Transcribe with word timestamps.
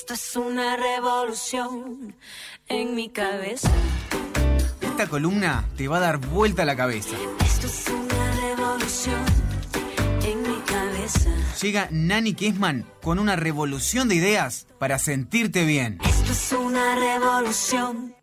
Esto 0.00 0.14
es 0.14 0.34
una 0.34 0.78
revolución 0.78 2.16
en 2.68 2.94
mi 2.94 3.10
cabeza. 3.10 3.70
Esta 4.80 5.06
columna 5.06 5.66
te 5.76 5.88
va 5.88 5.98
a 5.98 6.00
dar 6.00 6.16
vuelta 6.16 6.62
a 6.62 6.64
la 6.64 6.74
cabeza. 6.74 7.14
Esto 7.44 7.66
es 7.66 7.86
una 7.86 8.32
revolución 8.40 9.22
en 10.24 10.40
mi 10.40 10.58
cabeza. 10.62 11.28
Llega 11.60 11.88
Nani 11.90 12.32
Kessman 12.32 12.86
con 13.02 13.18
una 13.18 13.36
revolución 13.36 14.08
de 14.08 14.14
ideas 14.14 14.66
para 14.78 14.98
sentirte 14.98 15.66
bien. 15.66 15.98
Esto 16.02 16.32
es 16.32 16.52
una 16.54 16.94
revolución. 16.94 18.14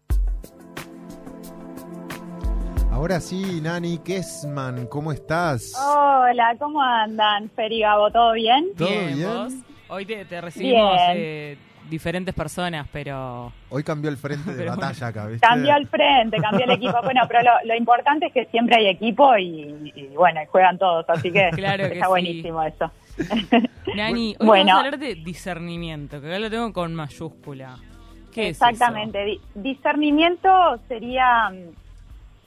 Ahora 2.92 3.22
sí, 3.22 3.62
Nani 3.62 4.00
Kessman, 4.00 4.88
¿cómo 4.88 5.12
estás? 5.12 5.74
Hola, 5.76 6.56
¿cómo 6.58 6.82
andan, 6.82 7.52
Fer 7.52 7.72
y 7.72 7.82
Gabo? 7.82 8.10
¿Todo 8.12 8.34
bien? 8.34 8.66
¿Todo 8.76 8.90
bien, 8.90 9.16
bien? 9.16 9.30
¿vos? 9.30 9.54
Hoy 9.90 10.06
te, 10.06 10.26
te 10.26 10.42
recibimos 10.42 11.00
eh, 11.14 11.58
diferentes 11.90 12.34
personas, 12.34 12.88
pero 12.92 13.52
Hoy 13.70 13.84
cambió 13.84 14.10
el 14.10 14.18
frente 14.18 14.54
de 14.56 14.66
batalla 14.66 15.08
acá, 15.08 15.28
¿viste? 15.28 15.46
Cambió 15.48 15.76
el 15.76 15.88
frente, 15.88 16.38
cambió 16.38 16.66
el 16.66 16.72
equipo. 16.72 16.98
Bueno, 17.04 17.22
pero 17.28 17.42
lo, 17.44 17.52
lo 17.66 17.76
importante 17.76 18.28
es 18.28 18.34
que 18.34 18.46
siempre 18.46 18.78
hay 18.78 18.88
equipo 18.88 19.38
y, 19.38 19.92
y, 19.96 20.08
bueno, 20.16 20.42
y 20.42 20.46
juegan 20.48 20.78
todos, 20.78 21.06
así 21.10 21.32
que 21.32 21.50
Claro 21.54 21.84
que 21.88 21.94
está 21.94 22.06
sí. 22.06 22.10
buenísimo 22.10 22.64
eso. 22.64 22.92
Nani, 23.96 24.36
hoy 24.40 24.46
Bueno. 24.46 24.66
vamos 24.68 24.74
a 24.74 24.86
hablar 24.86 25.00
de 25.00 25.16
discernimiento, 25.16 26.22
que 26.22 26.28
acá 26.28 26.40
lo 26.40 26.50
tengo 26.50 26.72
con 26.74 26.94
mayúscula. 26.94 27.78
¿Qué 28.34 28.50
Exactamente. 28.50 29.24
Di- 29.26 29.42
discernimiento 29.56 30.50
sería 30.88 31.50
mm, 31.50 31.56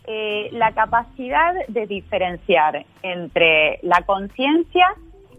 eh, 0.07 0.49
la 0.53 0.73
capacidad 0.73 1.53
de 1.69 1.87
diferenciar 1.87 2.85
entre 3.03 3.81
la 3.83 4.03
conciencia 4.03 4.87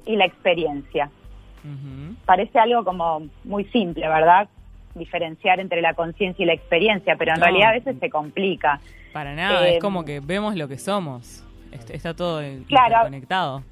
y 0.05 0.15
la 0.17 0.25
experiencia. 0.25 1.09
Parece 2.25 2.59
algo 2.59 2.83
como 2.83 3.23
muy 3.43 3.65
simple, 3.65 4.07
¿verdad? 4.07 4.47
Diferenciar 4.95 5.59
entre 5.59 5.81
la 5.81 5.93
conciencia 5.93 6.43
y 6.43 6.45
la 6.45 6.53
experiencia, 6.53 7.15
pero 7.17 7.33
en 7.33 7.39
No. 7.39 7.45
realidad 7.45 7.69
a 7.69 7.73
veces 7.73 7.95
se 7.99 8.09
complica. 8.09 8.79
Para 9.13 9.33
nada, 9.35 9.67
Eh, 9.67 9.75
es 9.75 9.79
como 9.81 10.03
que 10.05 10.19
vemos 10.21 10.55
lo 10.55 10.67
que 10.67 10.77
somos. 10.77 11.45
Est- 11.71 11.89
Está 11.91 12.13
todo 12.13 12.41
Claro. 12.67 13.03
conectado. 13.03 13.63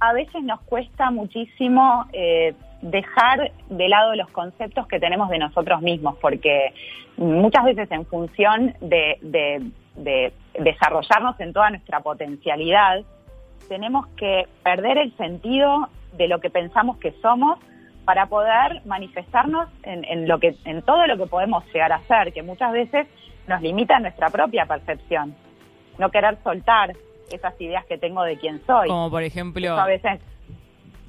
a 0.00 0.12
veces 0.12 0.44
nos 0.44 0.60
cuesta 0.60 1.10
muchísimo 1.10 2.04
eh, 2.12 2.54
dejar 2.82 3.50
de 3.68 3.88
lado 3.88 4.14
los 4.14 4.28
conceptos 4.30 4.86
que 4.86 5.00
tenemos 5.00 5.28
de 5.28 5.38
nosotros 5.38 5.82
mismos, 5.82 6.16
porque 6.20 6.72
muchas 7.16 7.64
veces 7.64 7.90
en 7.90 8.06
función 8.06 8.74
de, 8.80 9.18
de- 9.22 9.70
de 9.96 10.32
desarrollarnos 10.60 11.40
en 11.40 11.52
toda 11.52 11.70
nuestra 11.70 11.98
potencialidad, 11.98 13.00
tenemos 13.68 14.06
que 14.16 14.46
perder 14.62 14.98
el 14.98 15.16
sentido 15.16 15.88
de 16.16 16.28
lo 16.28 16.40
que 16.40 16.50
pensamos 16.50 16.96
que 16.98 17.12
somos 17.22 17.58
para 18.04 18.26
poder 18.26 18.82
manifestarnos 18.86 19.68
en, 19.82 20.04
en 20.04 20.26
lo 20.28 20.38
que, 20.40 20.56
en 20.64 20.82
todo 20.82 21.06
lo 21.06 21.16
que 21.18 21.26
podemos 21.26 21.64
llegar 21.72 21.92
a 21.92 22.00
ser, 22.08 22.32
que 22.32 22.42
muchas 22.42 22.72
veces 22.72 23.06
nos 23.46 23.60
limita 23.60 23.98
nuestra 24.00 24.30
propia 24.30 24.64
percepción. 24.66 25.34
No 25.98 26.10
querer 26.10 26.38
soltar 26.42 26.94
esas 27.30 27.60
ideas 27.60 27.84
que 27.86 27.98
tengo 27.98 28.22
de 28.22 28.38
quién 28.38 28.62
soy. 28.66 28.88
Como 28.88 29.10
por 29.10 29.22
ejemplo, 29.22 29.62
Eso 29.66 29.78
a 29.78 29.86
veces 29.86 30.20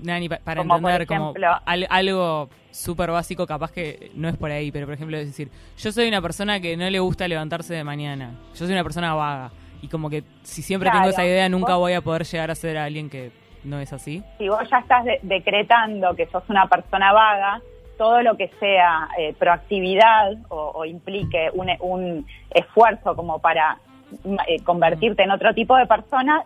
Nani, 0.02 0.30
pa- 0.30 0.39
para 0.44 0.61
como 0.61 0.75
entender 0.75 1.08
como 1.08 1.34
al- 1.66 1.88
algo 1.89 2.50
súper 2.72 3.11
básico, 3.11 3.45
capaz 3.45 3.72
que 3.72 4.11
no 4.16 4.30
es 4.30 4.38
por 4.38 4.50
ahí, 4.52 4.72
pero 4.72 4.86
por 4.86 4.94
ejemplo, 4.95 5.17
es 5.17 5.28
decir, 5.28 5.50
yo 5.78 5.91
soy 5.91 6.08
una 6.08 6.22
persona 6.22 6.59
que 6.59 6.75
no 6.78 6.89
le 6.89 7.00
gusta 7.00 7.28
levantarse 7.28 7.73
de 7.73 7.84
mañana. 7.84 8.31
Yo 8.53 8.66
soy 8.66 8.72
una 8.73 8.84
persona 8.84 9.13
vaga. 9.13 9.52
Y 9.81 9.88
como 9.88 10.09
que 10.09 10.23
si 10.44 10.61
siempre 10.61 10.89
tengo 10.91 11.09
esa 11.09 11.25
idea, 11.25 11.47
nunca 11.50 11.73
vos- 11.75 11.81
voy 11.84 11.94
a 11.94 12.02
poder 12.02 12.23
llegar 12.25 12.52
a 12.52 12.56
ser 12.56 12.78
alguien 12.78 13.09
que 13.09 13.31
no 13.64 13.80
es 13.80 13.94
así. 13.94 14.24
si 14.38 14.50
vos 14.50 14.70
ya 14.70 14.80
estás 14.80 15.06
de- 15.06 15.20
decretando 15.24 16.16
que 16.16 16.28
sos 16.28 16.44
una 16.50 16.68
persona 16.68 17.12
vaga, 17.14 17.62
todo 17.98 18.22
lo 18.22 18.38
que 18.38 18.48
sea 18.60 19.10
eh, 19.18 19.34
proactividad 19.38 20.32
o, 20.48 20.86
implique 20.86 21.50
un, 21.54 21.70
un 21.82 22.26
esfuerzo 22.50 23.14
como 23.16 23.40
para 23.40 23.78
mm, 24.24 24.36
eh, 24.48 24.64
convertirte 24.64 25.24
en 25.24 25.32
otro 25.32 25.54
tipo 25.54 25.75
de 25.75 25.86
persona, 25.86 26.46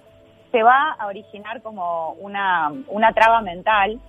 te 0.51 0.63
va 0.63 0.93
a 0.93 1.05
originar 1.07 1.61
como 1.61 2.13
una, 2.13 2.71
una 2.87 3.13
traba 3.13 3.41
mental 3.41 3.99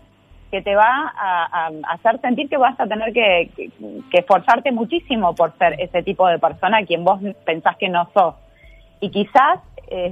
que 0.50 0.62
te 0.62 0.76
va 0.76 1.12
a, 1.16 1.70
hacer 1.88 2.20
sentir 2.20 2.48
que 2.48 2.56
vas 2.56 2.78
a 2.78 2.86
tener 2.86 3.12
que, 3.12 3.50
esforzarte 4.12 4.70
muchísimo 4.70 5.34
por 5.34 5.56
ser 5.58 5.74
ese 5.80 6.02
tipo 6.02 6.28
de 6.28 6.38
persona 6.38 6.84
quien 6.86 7.04
vos 7.04 7.20
pensás 7.44 7.76
que 7.76 7.88
no 7.88 8.08
sos. 8.14 8.36
Y 9.00 9.10
quizás 9.10 9.58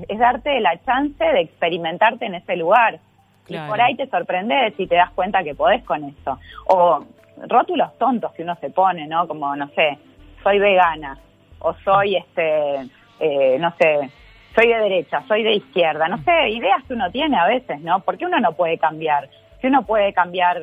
es 0.09 0.19
darte 0.19 0.61
la 0.61 0.81
chance 0.85 1.25
de 1.25 1.41
experimentarte 1.41 2.27
en 2.27 2.37
ese 2.37 2.57
lugar. 2.57 2.99
Claro. 3.45 3.67
Y 3.67 3.69
por 3.69 3.81
ahí 3.81 3.97
te 3.97 4.07
sorprendes 4.07 4.75
y 4.79 4.87
te 4.87 4.95
das 4.95 5.11
cuenta 5.11 5.43
que 5.43 5.55
podés 5.55 5.83
con 5.85 6.05
eso. 6.05 6.39
O 6.67 7.05
rótulos 7.49 7.97
tontos 7.99 8.33
que 8.33 8.43
uno 8.43 8.57
se 8.61 8.71
pone, 8.71 9.07
¿no? 9.07 9.27
Como, 9.27 9.55
no 9.57 9.69
sé, 9.69 9.99
soy 10.43 10.59
vegana, 10.59 11.19
o 11.59 11.75
soy, 11.85 12.17
este, 12.17 12.89
eh, 13.21 13.57
no 13.59 13.73
sé, 13.79 14.11
soy 14.55 14.69
de 14.69 14.79
derecha, 14.79 15.23
soy 15.27 15.43
de 15.43 15.55
izquierda, 15.55 16.09
no 16.09 16.19
sé, 16.19 16.51
ideas 16.51 16.83
que 16.85 16.95
uno 16.95 17.11
tiene 17.11 17.39
a 17.39 17.47
veces, 17.47 17.81
¿no? 17.81 18.01
Porque 18.01 18.27
uno 18.27 18.39
no 18.41 18.53
puede 18.53 18.79
cambiar. 18.79 19.29
Si 19.61 19.67
uno 19.67 19.85
puede 19.85 20.13
cambiar 20.13 20.61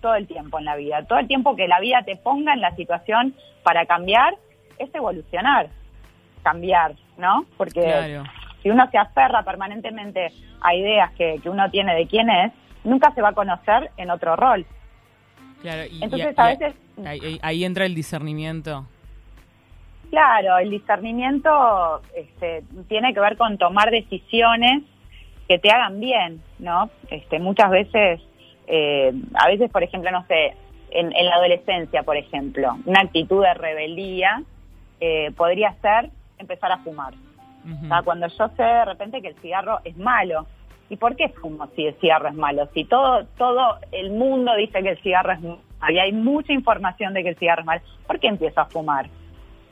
todo 0.00 0.14
el 0.14 0.26
tiempo 0.26 0.58
en 0.58 0.64
la 0.64 0.76
vida, 0.76 1.04
todo 1.04 1.18
el 1.18 1.28
tiempo 1.28 1.56
que 1.56 1.68
la 1.68 1.80
vida 1.80 2.02
te 2.04 2.16
ponga 2.16 2.52
en 2.52 2.60
la 2.60 2.74
situación 2.74 3.34
para 3.62 3.86
cambiar, 3.86 4.34
es 4.78 4.94
evolucionar, 4.94 5.68
cambiar, 6.42 6.92
¿no? 7.16 7.44
Porque 7.56 7.82
Claro. 7.82 8.24
Si 8.62 8.70
uno 8.70 8.88
se 8.90 8.98
aferra 8.98 9.42
permanentemente 9.42 10.32
a 10.60 10.74
ideas 10.74 11.12
que, 11.12 11.36
que 11.42 11.48
uno 11.50 11.70
tiene 11.70 11.94
de 11.94 12.06
quién 12.06 12.28
es, 12.30 12.52
nunca 12.84 13.12
se 13.14 13.22
va 13.22 13.30
a 13.30 13.32
conocer 13.32 13.90
en 13.96 14.10
otro 14.10 14.36
rol. 14.36 14.66
Claro, 15.62 15.82
y, 15.90 16.02
Entonces, 16.02 16.34
y- 16.36 16.40
a 16.40 16.46
veces- 16.46 16.74
ahí, 17.04 17.20
ahí- 17.24 17.38
ahí 17.42 17.64
entra 17.64 17.84
el 17.86 17.94
discernimiento. 17.94 18.86
Claro, 20.10 20.56
el 20.58 20.70
discernimiento 20.70 22.00
este, 22.16 22.62
tiene 22.88 23.12
que 23.12 23.20
ver 23.20 23.36
con 23.36 23.58
tomar 23.58 23.90
decisiones 23.90 24.82
que 25.46 25.58
te 25.58 25.70
hagan 25.70 26.00
bien, 26.00 26.42
¿no? 26.58 26.90
Este, 27.10 27.38
muchas 27.38 27.70
veces, 27.70 28.20
eh, 28.66 29.12
a 29.34 29.48
veces, 29.48 29.70
por 29.70 29.82
ejemplo, 29.82 30.10
no 30.10 30.24
sé, 30.26 30.54
en, 30.90 31.14
en 31.14 31.26
la 31.26 31.34
adolescencia, 31.34 32.02
por 32.04 32.16
ejemplo, 32.16 32.78
una 32.86 33.00
actitud 33.00 33.42
de 33.42 33.52
rebeldía 33.54 34.42
eh, 35.00 35.30
podría 35.36 35.74
ser 35.82 36.10
empezar 36.38 36.72
a 36.72 36.78
fumar. 36.78 37.12
Ujú. 37.72 37.84
O 37.84 37.88
sea, 37.88 38.02
cuando 38.02 38.26
yo 38.28 38.48
sé 38.56 38.62
de 38.62 38.84
repente 38.84 39.20
que 39.22 39.28
el 39.28 39.36
cigarro 39.36 39.80
es 39.84 39.96
malo. 39.96 40.46
¿Y 40.90 40.96
por 40.96 41.16
qué 41.16 41.28
fumo 41.28 41.68
si 41.76 41.86
el 41.86 41.94
cigarro 41.96 42.28
es 42.28 42.34
malo? 42.34 42.66
Si 42.72 42.84
todo, 42.84 43.26
todo 43.36 43.76
el 43.92 44.10
mundo 44.10 44.54
dice 44.56 44.82
que 44.82 44.88
el 44.90 44.98
cigarro 45.02 45.32
es 45.32 45.40
malo 45.42 45.58
y 45.90 45.98
hay 45.98 46.12
mucha 46.12 46.52
información 46.52 47.12
de 47.14 47.22
que 47.22 47.28
el 47.30 47.36
cigarro 47.36 47.60
es 47.60 47.66
malo, 47.66 47.82
¿por 48.06 48.18
qué 48.18 48.28
empiezo 48.28 48.60
a 48.60 48.64
fumar? 48.64 49.08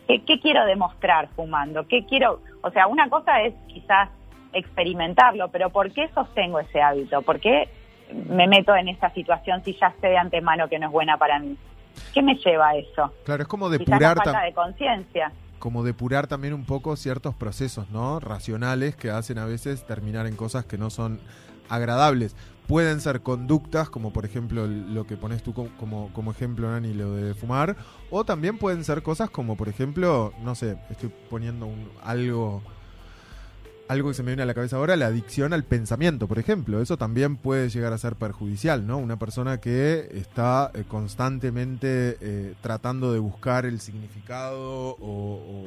¿Qué, 0.06 0.22
qué 0.24 0.38
quiero 0.40 0.64
demostrar 0.66 1.28
fumando? 1.34 1.86
¿Qué 1.88 2.04
quiero? 2.04 2.40
O 2.62 2.70
sea, 2.70 2.86
una 2.86 3.08
cosa 3.08 3.40
es 3.40 3.54
quizás 3.66 4.10
experimentarlo, 4.52 5.48
pero 5.48 5.70
¿por 5.70 5.90
qué 5.92 6.08
sostengo 6.14 6.60
ese 6.60 6.80
hábito? 6.82 7.22
¿Por 7.22 7.40
qué 7.40 7.68
me 8.12 8.46
meto 8.46 8.74
en 8.76 8.88
esa 8.88 9.10
situación 9.10 9.62
si 9.64 9.72
ya 9.74 9.92
sé 10.00 10.08
de 10.08 10.18
antemano 10.18 10.68
que 10.68 10.78
no 10.78 10.86
es 10.86 10.92
buena 10.92 11.16
para 11.16 11.38
mí? 11.38 11.56
¿Qué 12.12 12.22
me 12.22 12.34
lleva 12.36 12.68
a 12.68 12.76
eso? 12.76 13.12
Claro, 13.24 13.42
es 13.42 13.48
como 13.48 13.66
Quizás 13.70 13.78
depurar, 13.80 14.16
falta 14.16 14.32
tam- 14.32 14.44
de 14.44 14.52
conciencia. 14.52 15.32
Como 15.58 15.82
depurar 15.84 16.26
también 16.26 16.54
un 16.54 16.64
poco 16.64 16.96
ciertos 16.96 17.34
procesos, 17.34 17.90
¿no? 17.90 18.20
Racionales 18.20 18.94
que 18.96 19.10
hacen 19.10 19.38
a 19.38 19.44
veces 19.46 19.86
terminar 19.86 20.26
en 20.26 20.36
cosas 20.36 20.64
que 20.64 20.78
no 20.78 20.90
son 20.90 21.20
agradables. 21.68 22.34
Pueden 22.66 23.00
ser 23.00 23.20
conductas, 23.22 23.88
como 23.90 24.12
por 24.12 24.24
ejemplo 24.24 24.66
lo 24.66 25.06
que 25.06 25.16
pones 25.16 25.42
tú 25.42 25.54
co- 25.54 25.68
como, 25.78 26.12
como 26.12 26.32
ejemplo, 26.32 26.68
Nani, 26.70 26.94
lo 26.94 27.12
de 27.14 27.34
fumar, 27.34 27.76
o 28.10 28.24
también 28.24 28.58
pueden 28.58 28.82
ser 28.84 29.02
cosas 29.02 29.30
como, 29.30 29.56
por 29.56 29.68
ejemplo, 29.68 30.32
no 30.42 30.54
sé, 30.56 30.76
estoy 30.90 31.12
poniendo 31.30 31.66
un, 31.66 31.88
algo 32.02 32.62
algo 33.88 34.08
que 34.08 34.14
se 34.14 34.22
me 34.22 34.30
viene 34.30 34.42
a 34.42 34.46
la 34.46 34.54
cabeza 34.54 34.76
ahora, 34.76 34.96
la 34.96 35.06
adicción 35.06 35.52
al 35.52 35.62
pensamiento, 35.64 36.26
por 36.26 36.38
ejemplo. 36.38 36.80
Eso 36.82 36.96
también 36.96 37.36
puede 37.36 37.68
llegar 37.68 37.92
a 37.92 37.98
ser 37.98 38.16
perjudicial, 38.16 38.86
¿no? 38.86 38.98
Una 38.98 39.16
persona 39.18 39.58
que 39.60 40.08
está 40.12 40.70
eh, 40.74 40.84
constantemente 40.88 42.16
eh, 42.20 42.54
tratando 42.60 43.12
de 43.12 43.18
buscar 43.18 43.66
el 43.66 43.80
significado 43.80 44.60
o, 44.60 44.96
o- 45.00 45.66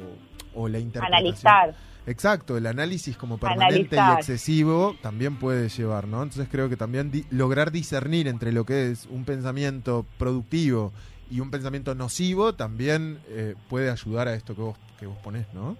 o 0.54 0.68
la 0.68 0.78
interpretación. 0.78 1.26
Analizar. 1.46 1.74
Exacto, 2.06 2.56
el 2.56 2.66
análisis 2.66 3.16
como 3.16 3.38
permanente 3.38 3.94
y 3.96 3.98
excesivo 4.18 4.96
también 5.00 5.36
puede 5.36 5.68
llevar, 5.68 6.08
¿no? 6.08 6.22
Entonces 6.22 6.48
creo 6.50 6.68
que 6.68 6.76
también 6.76 7.10
di- 7.10 7.24
lograr 7.30 7.70
discernir 7.70 8.26
entre 8.26 8.50
lo 8.52 8.64
que 8.64 8.90
es 8.90 9.06
un 9.06 9.24
pensamiento 9.24 10.04
productivo 10.18 10.92
y 11.30 11.40
un 11.40 11.50
pensamiento 11.50 11.94
nocivo 11.94 12.54
también 12.54 13.20
eh, 13.28 13.54
puede 13.68 13.90
ayudar 13.90 14.26
a 14.28 14.34
esto 14.34 14.56
que 14.56 14.62
vos, 14.62 14.78
que 14.98 15.06
vos 15.06 15.18
ponés, 15.22 15.46
¿no? 15.54 15.76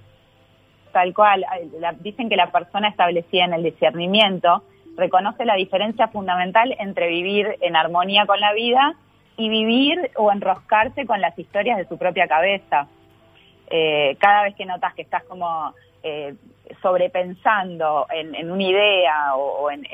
Tal 0.92 1.14
cual, 1.14 1.44
la- 1.78 1.92
dicen 1.92 2.28
que 2.28 2.36
la 2.36 2.50
persona 2.50 2.88
establecida 2.88 3.44
en 3.44 3.54
el 3.54 3.62
discernimiento 3.62 4.62
reconoce 4.96 5.44
la 5.44 5.54
diferencia 5.54 6.08
fundamental 6.08 6.74
entre 6.78 7.08
vivir 7.08 7.56
en 7.60 7.76
armonía 7.76 8.26
con 8.26 8.40
la 8.40 8.52
vida 8.52 8.94
y 9.36 9.48
vivir 9.48 10.10
o 10.16 10.32
enroscarse 10.32 11.06
con 11.06 11.20
las 11.20 11.38
historias 11.38 11.78
de 11.78 11.86
su 11.86 11.96
propia 11.96 12.26
cabeza. 12.26 12.88
Eh, 13.70 14.16
cada 14.18 14.42
vez 14.42 14.54
que 14.56 14.66
notas 14.66 14.92
que 14.94 15.02
estás 15.02 15.22
como 15.24 15.72
eh, 16.02 16.34
sobrepensando 16.82 18.06
en, 18.10 18.50
una 18.50 18.62
idea 18.62 19.36
o, 19.36 19.70
en, 19.70 19.86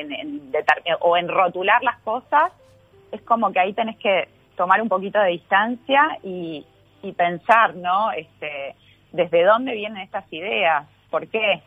o 1.01 1.17
en 1.17 1.29
rotular 1.29 1.83
las 1.83 1.99
cosas, 2.01 2.53
es 3.13 3.21
como 3.23 3.53
que 3.53 3.61
ahí 3.61 3.73
tenés 3.75 3.97
que 3.99 4.29
tomar 4.57 4.81
un 4.81 4.89
poquito 4.89 5.21
de 5.21 5.29
distancia 5.31 6.19
y, 6.23 6.65
y 7.03 7.13
pensar, 7.13 7.75
¿no? 7.77 8.11
Este, 8.13 8.75
desde 9.17 9.45
dónde 9.45 9.73
vienen 9.73 10.03
estas 10.03 10.31
ideas, 10.33 10.87
por 11.11 11.27
qué, 11.29 11.63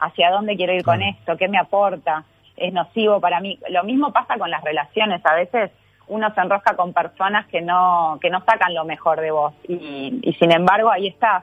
hacia 0.00 0.30
dónde 0.30 0.56
quiero 0.56 0.72
ir 0.74 0.84
con 0.84 1.02
esto, 1.02 1.36
qué 1.36 1.48
me 1.48 1.58
aporta, 1.58 2.24
es 2.56 2.72
nocivo 2.72 3.20
para 3.20 3.40
mí. 3.40 3.58
Lo 3.70 3.84
mismo 3.84 4.12
pasa 4.12 4.38
con 4.38 4.50
las 4.50 4.62
relaciones, 4.62 5.24
a 5.26 5.34
veces 5.34 5.70
uno 6.08 6.32
se 6.34 6.40
enrosca 6.40 6.76
con 6.76 6.92
personas 6.92 7.46
que 7.48 7.60
no 7.60 8.18
que 8.20 8.30
no 8.30 8.40
sacan 8.44 8.72
lo 8.74 8.84
mejor 8.84 9.20
de 9.20 9.32
vos 9.32 9.52
y, 9.66 10.20
y 10.22 10.32
sin 10.34 10.52
embargo 10.52 10.88
ahí 10.88 11.08
estás 11.08 11.42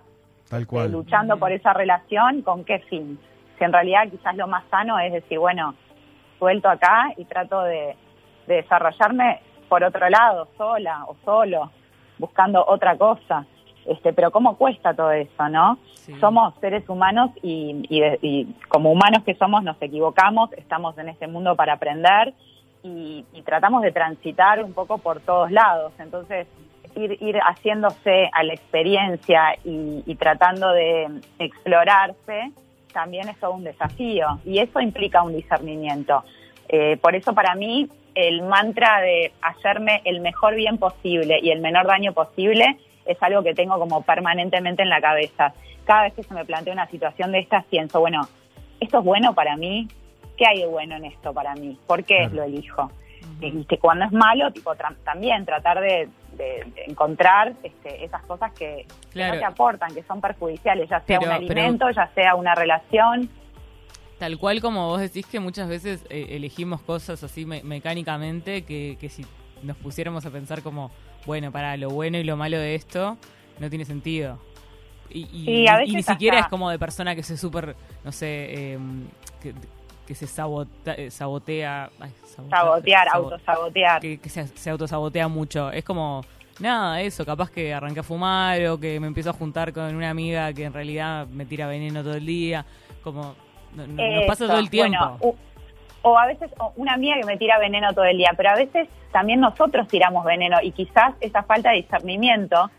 Tal 0.50 0.62
eh, 0.62 0.66
cual. 0.66 0.92
luchando 0.92 1.38
por 1.38 1.52
esa 1.52 1.74
relación, 1.74 2.42
¿con 2.44 2.64
qué 2.64 2.80
fin? 2.80 3.20
Si 3.58 3.64
en 3.64 3.74
realidad 3.74 4.08
quizás 4.10 4.36
lo 4.38 4.48
más 4.48 4.64
sano 4.72 4.98
es 5.00 5.12
decir, 5.12 5.38
bueno, 5.38 5.76
suelto 6.40 6.70
acá 6.70 7.12
y 7.18 7.26
trato 7.26 7.62
de, 7.64 7.96
de 8.48 8.56
desarrollarme 8.56 9.42
por 9.68 9.84
otro 9.84 10.10
lado, 10.10 10.48
sola 10.58 11.04
o 11.08 11.16
solo, 11.26 11.72
buscando 12.18 12.64
otra 12.66 12.96
cosa. 12.98 13.46
Este, 13.86 14.14
pero 14.14 14.32
cómo 14.32 14.56
cuesta 14.58 14.94
todo 14.94 15.12
eso, 15.12 15.50
¿no? 15.50 15.78
Sí. 15.96 16.14
Somos 16.20 16.54
seres 16.62 16.88
humanos 16.88 17.32
y, 17.42 17.86
y 17.90 18.00
de- 18.00 18.20
y 18.22 18.46
como 18.70 18.92
humanos 18.92 19.24
que 19.26 19.36
somos 19.36 19.64
nos 19.64 19.82
equivocamos, 19.82 20.52
estamos 20.54 20.98
en 20.98 21.10
este 21.10 21.28
mundo 21.28 21.56
para 21.56 21.74
aprender 21.74 22.34
y, 22.84 23.26
y 23.34 23.42
tratamos 23.42 23.82
de 23.82 23.92
transitar 23.92 24.64
un 24.64 24.74
poco 24.74 24.98
por 25.00 25.20
todos 25.22 25.52
lados. 25.52 25.94
Entonces, 26.00 26.48
ir, 26.96 27.18
ir 27.22 27.38
haciéndose 27.40 28.30
a 28.34 28.44
la 28.44 28.54
experiencia 28.54 29.56
y, 29.66 30.04
y 30.06 30.16
tratando 30.16 30.70
de 30.72 31.08
explorarse 31.40 32.52
también 32.94 33.28
es 33.28 33.40
todo 33.40 33.54
un 33.54 33.64
desafío 33.64 34.40
y 34.46 34.60
eso 34.60 34.80
implica 34.80 35.24
un 35.24 35.34
discernimiento. 35.36 36.24
Eh, 36.70 36.98
por 37.02 37.16
eso 37.16 37.34
para 37.34 37.56
mí 37.56 37.90
el 38.16 38.44
mantra 38.44 39.02
de 39.02 39.34
hacerme 39.42 40.02
el 40.06 40.22
mejor 40.22 40.54
bien 40.56 40.78
posible 40.78 41.40
y 41.42 41.50
el 41.50 41.60
menor 41.60 41.88
daño 41.88 42.14
posible 42.14 42.78
es 43.06 43.18
algo 43.22 43.44
que 43.44 43.54
tengo 43.54 43.78
como 43.80 44.02
permanentemente 44.04 44.82
en 44.84 44.90
la 44.90 45.02
cabeza. 45.02 45.54
Cada 45.86 46.04
vez 46.04 46.14
que 46.14 46.24
se 46.24 46.34
me 46.34 46.46
plantea 46.46 46.74
una 46.74 46.88
situación 46.90 47.32
de 47.32 47.40
estas 47.40 47.66
pienso, 47.66 48.00
bueno, 48.00 48.22
¿esto 48.80 49.00
es 49.00 49.06
bueno 49.06 49.34
para 49.34 49.56
mí? 49.58 49.88
¿Qué 50.38 50.46
hay 50.48 50.60
de 50.62 50.68
bueno 50.68 50.96
en 50.96 51.06
esto 51.06 51.34
para 51.34 51.54
mí? 51.56 51.78
¿Por 51.86 52.04
qué 52.04 52.18
Claro. 52.20 52.36
lo 52.36 52.44
elijo? 52.44 52.92
Y 53.42 53.66
que 53.66 53.78
cuando 53.78 54.06
es 54.06 54.12
malo, 54.12 54.52
tipo 54.52 54.72
tra- 54.76 54.96
también 55.04 55.46
tratar 55.46 55.80
de, 55.82 56.08
de- 56.38 56.64
de 56.76 56.84
encontrar 56.88 57.54
este, 57.64 58.04
esas 58.06 58.22
cosas 58.24 58.52
que, 58.54 58.86
no 59.16 59.32
te 59.32 59.44
aportan, 59.46 59.94
que 59.94 60.04
son 60.04 60.22
perjudiciales, 60.22 60.90
ya 60.90 61.00
sea 61.02 61.20
Pero- 61.20 61.32
un 61.32 61.38
pero- 61.48 61.54
alimento, 61.62 61.90
ya 61.92 62.10
sea 62.16 62.36
una 62.36 62.56
relación. 62.56 63.30
Tal 64.20 64.38
cual 64.38 64.62
como 64.62 64.88
vos 64.88 65.02
decís 65.02 65.26
que 65.26 65.40
muchas 65.40 65.68
veces 65.68 66.06
eh, 66.10 66.28
elegimos 66.32 66.82
cosas 66.82 67.24
así 67.24 67.46
me- 67.46 67.64
mecánicamente 67.64 68.64
que, 68.64 68.98
que 69.00 69.10
si 69.10 69.26
nos 69.64 69.76
pusiéramos 69.78 70.26
a 70.26 70.30
pensar 70.32 70.62
como, 70.62 70.92
bueno, 71.26 71.52
para 71.52 71.78
lo 71.78 71.90
bueno 71.90 72.18
y 72.18 72.24
lo 72.24 72.36
malo 72.38 72.58
de 72.58 72.76
esto, 72.76 73.18
no 73.60 73.70
tiene 73.70 73.86
sentido. 73.86 74.38
Y, 75.10 75.22
y- 75.32 75.46
Sí, 75.46 75.68
a 75.68 75.76
y 75.76 75.78
veces 75.80 75.94
ni 75.96 76.04
siquiera 76.04 76.38
hasta- 76.38 76.48
es 76.48 76.50
como 76.50 76.70
de 76.70 76.80
persona 76.80 77.16
que 77.16 77.24
se 77.24 77.38
súper, 77.38 77.76
no 78.04 78.12
sé, 78.12 78.28
eh, 78.74 78.80
que, 79.42 79.54
que 80.08 80.16
se 80.16 80.26
sabota- 80.28 80.96
eh, 80.98 81.12
sabotea. 81.12 81.90
ay, 82.00 82.12
Sabotear, 82.50 83.08
sabo- 83.10 83.26
autosabotear. 83.26 84.02
que, 84.02 84.18
que 84.18 84.30
se, 84.30 84.48
se 84.48 84.70
autosabotea 84.70 85.28
mucho. 85.28 85.72
Es 85.72 85.84
como, 85.84 86.22
nada, 86.60 87.00
eso, 87.02 87.26
capaz 87.26 87.52
que 87.52 87.74
arranqué 87.74 88.00
a 88.00 88.04
fumar 88.04 88.66
o 88.68 88.80
que 88.80 89.00
me 89.00 89.08
empiezo 89.08 89.30
a 89.30 89.34
juntar 89.34 89.72
con 89.72 89.94
una 89.96 90.10
amiga 90.10 90.52
que 90.54 90.64
en 90.66 90.74
realidad 90.74 91.28
me 91.28 91.46
tira 91.46 91.68
veneno 91.68 92.02
todo 92.02 92.16
el 92.16 92.26
día. 92.26 92.66
Como, 93.04 93.36
no- 93.76 93.86
no- 93.88 94.12
nos 94.16 94.26
pasa 94.26 94.48
todo 94.48 94.58
el 94.60 94.70
tiempo. 94.70 95.18
bueno, 95.22 95.36
o 96.04 96.18
a 96.20 96.28
veces 96.28 96.52
o 96.60 96.72
una 96.76 96.94
amiga 96.94 97.16
que 97.20 97.26
me 97.26 97.38
tira 97.38 97.58
veneno 97.60 97.92
todo 97.94 98.06
el 98.06 98.18
día, 98.18 98.32
pero 98.38 98.52
a 98.52 98.56
veces 98.56 98.88
también 99.12 99.40
nosotros 99.40 99.88
tiramos 99.88 100.24
veneno 100.26 100.58
y 100.62 100.72
quizás 100.72 101.16
esa 101.22 101.44
falta 101.44 101.72
de 101.72 101.78
discernimiento 101.78 102.70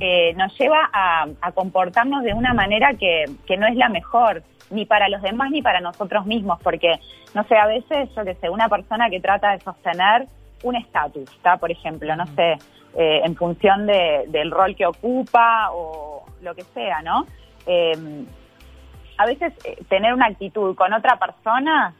eh, 0.00 0.34
nos 0.34 0.56
lleva 0.58 0.90
a, 0.92 1.26
a 1.40 1.52
comportarnos 1.52 2.22
de 2.24 2.34
una 2.34 2.52
manera 2.52 2.94
que, 2.94 3.24
que 3.46 3.56
no 3.56 3.66
es 3.66 3.76
la 3.76 3.88
mejor, 3.88 4.42
ni 4.70 4.84
para 4.86 5.08
los 5.08 5.22
demás 5.22 5.50
ni 5.50 5.62
para 5.62 5.80
nosotros 5.80 6.26
mismos, 6.26 6.58
porque, 6.62 6.98
no 7.34 7.44
sé, 7.44 7.56
a 7.56 7.66
veces, 7.66 8.08
yo 8.16 8.24
que 8.24 8.34
sé, 8.34 8.48
una 8.50 8.68
persona 8.68 9.08
que 9.08 9.20
trata 9.20 9.52
de 9.52 9.60
sostener 9.60 10.26
un 10.64 10.74
estatus, 10.76 11.30
¿está? 11.30 11.58
Por 11.58 11.70
ejemplo, 11.70 12.16
no 12.16 12.26
sé, 12.34 12.58
eh, 12.96 13.20
en 13.24 13.36
función 13.36 13.86
de- 13.86 14.24
del 14.28 14.50
rol 14.50 14.74
que 14.74 14.86
ocupa 14.86 15.70
o 15.72 16.24
lo 16.42 16.54
que 16.54 16.64
sea, 16.74 17.02
¿no? 17.02 17.26
Eh, 17.66 17.92
a 19.18 19.26
veces 19.26 19.52
eh, 19.64 19.76
tener 19.88 20.12
una 20.12 20.26
actitud 20.26 20.74
con 20.74 20.92
otra 20.92 21.18
persona, 21.18 21.94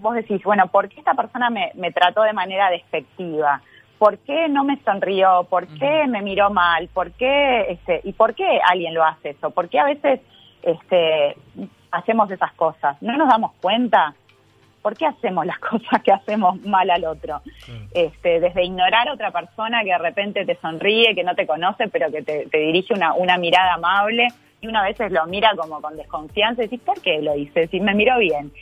vos 0.00 0.14
decís, 0.14 0.42
bueno, 0.44 0.68
¿por 0.68 0.88
qué 0.88 1.00
esta 1.00 1.14
persona 1.14 1.50
me, 1.50 1.70
me 1.74 1.92
trató 1.92 2.22
de 2.22 2.32
manera 2.32 2.70
despectiva? 2.70 3.60
¿Por 3.98 4.18
qué 4.18 4.48
no 4.48 4.64
me 4.64 4.78
sonrió? 4.84 5.46
¿Por 5.48 5.66
qué 5.66 6.06
me 6.06 6.20
miró 6.20 6.50
mal? 6.50 6.88
¿Por 6.92 7.12
qué, 7.12 7.72
este, 7.72 8.00
y 8.04 8.12
por 8.12 8.34
qué 8.34 8.60
alguien 8.68 8.94
lo 8.94 9.04
hace 9.04 9.30
eso? 9.30 9.50
¿Por 9.50 9.68
qué 9.68 9.78
a 9.78 9.84
veces 9.84 10.20
este, 10.62 11.36
hacemos 11.90 12.30
esas 12.30 12.52
cosas? 12.52 13.00
¿No 13.00 13.16
nos 13.16 13.28
damos 13.28 13.52
cuenta? 13.60 14.14
¿Por 14.82 14.96
qué 14.96 15.06
hacemos 15.06 15.46
las 15.46 15.58
cosas 15.60 16.02
que 16.02 16.12
hacemos 16.12 16.60
mal 16.62 16.90
al 16.90 17.06
otro? 17.06 17.40
Este, 17.94 18.38
desde 18.38 18.64
ignorar 18.64 19.08
a 19.08 19.14
otra 19.14 19.30
persona 19.30 19.82
que 19.82 19.90
de 19.90 19.98
repente 19.98 20.44
te 20.44 20.56
sonríe, 20.56 21.14
que 21.14 21.24
no 21.24 21.34
te 21.34 21.46
conoce, 21.46 21.88
pero 21.88 22.10
que 22.10 22.22
te, 22.22 22.46
te 22.50 22.58
dirige 22.58 22.92
una, 22.92 23.14
una 23.14 23.38
mirada 23.38 23.74
amable 23.74 24.28
y 24.60 24.66
una 24.66 24.82
veces 24.82 25.10
lo 25.10 25.24
mira 25.26 25.52
como 25.56 25.80
con 25.80 25.96
desconfianza 25.96 26.62
y 26.62 26.66
decís, 26.66 26.80
¿por 26.84 27.00
qué 27.00 27.22
lo 27.22 27.34
hice? 27.34 27.66
Si 27.68 27.80
me 27.80 27.94
miró 27.94 28.18
bien. 28.18 28.52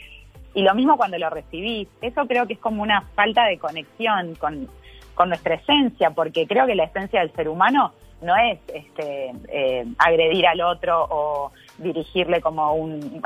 Y 0.55 0.63
lo 0.63 0.73
mismo 0.73 0.97
cuando 0.97 1.17
lo 1.17 1.29
recibís. 1.29 1.87
Eso 2.01 2.25
creo 2.25 2.47
que 2.47 2.53
es 2.53 2.59
como 2.59 2.81
una 2.81 3.01
falta 3.13 3.45
de 3.45 3.59
conexión 3.59 4.35
con, 4.35 4.67
con 5.13 5.29
nuestra 5.29 5.55
esencia, 5.55 6.11
porque 6.11 6.47
creo 6.47 6.65
que 6.65 6.75
la 6.75 6.85
esencia 6.85 7.19
del 7.19 7.31
ser 7.33 7.49
humano 7.49 7.93
no 8.21 8.35
es 8.37 8.59
este, 8.73 9.33
eh, 9.49 9.85
agredir 9.97 10.47
al 10.47 10.61
otro 10.61 11.05
o 11.09 11.51
dirigirle 11.77 12.41
como 12.41 12.73
un, 12.73 13.21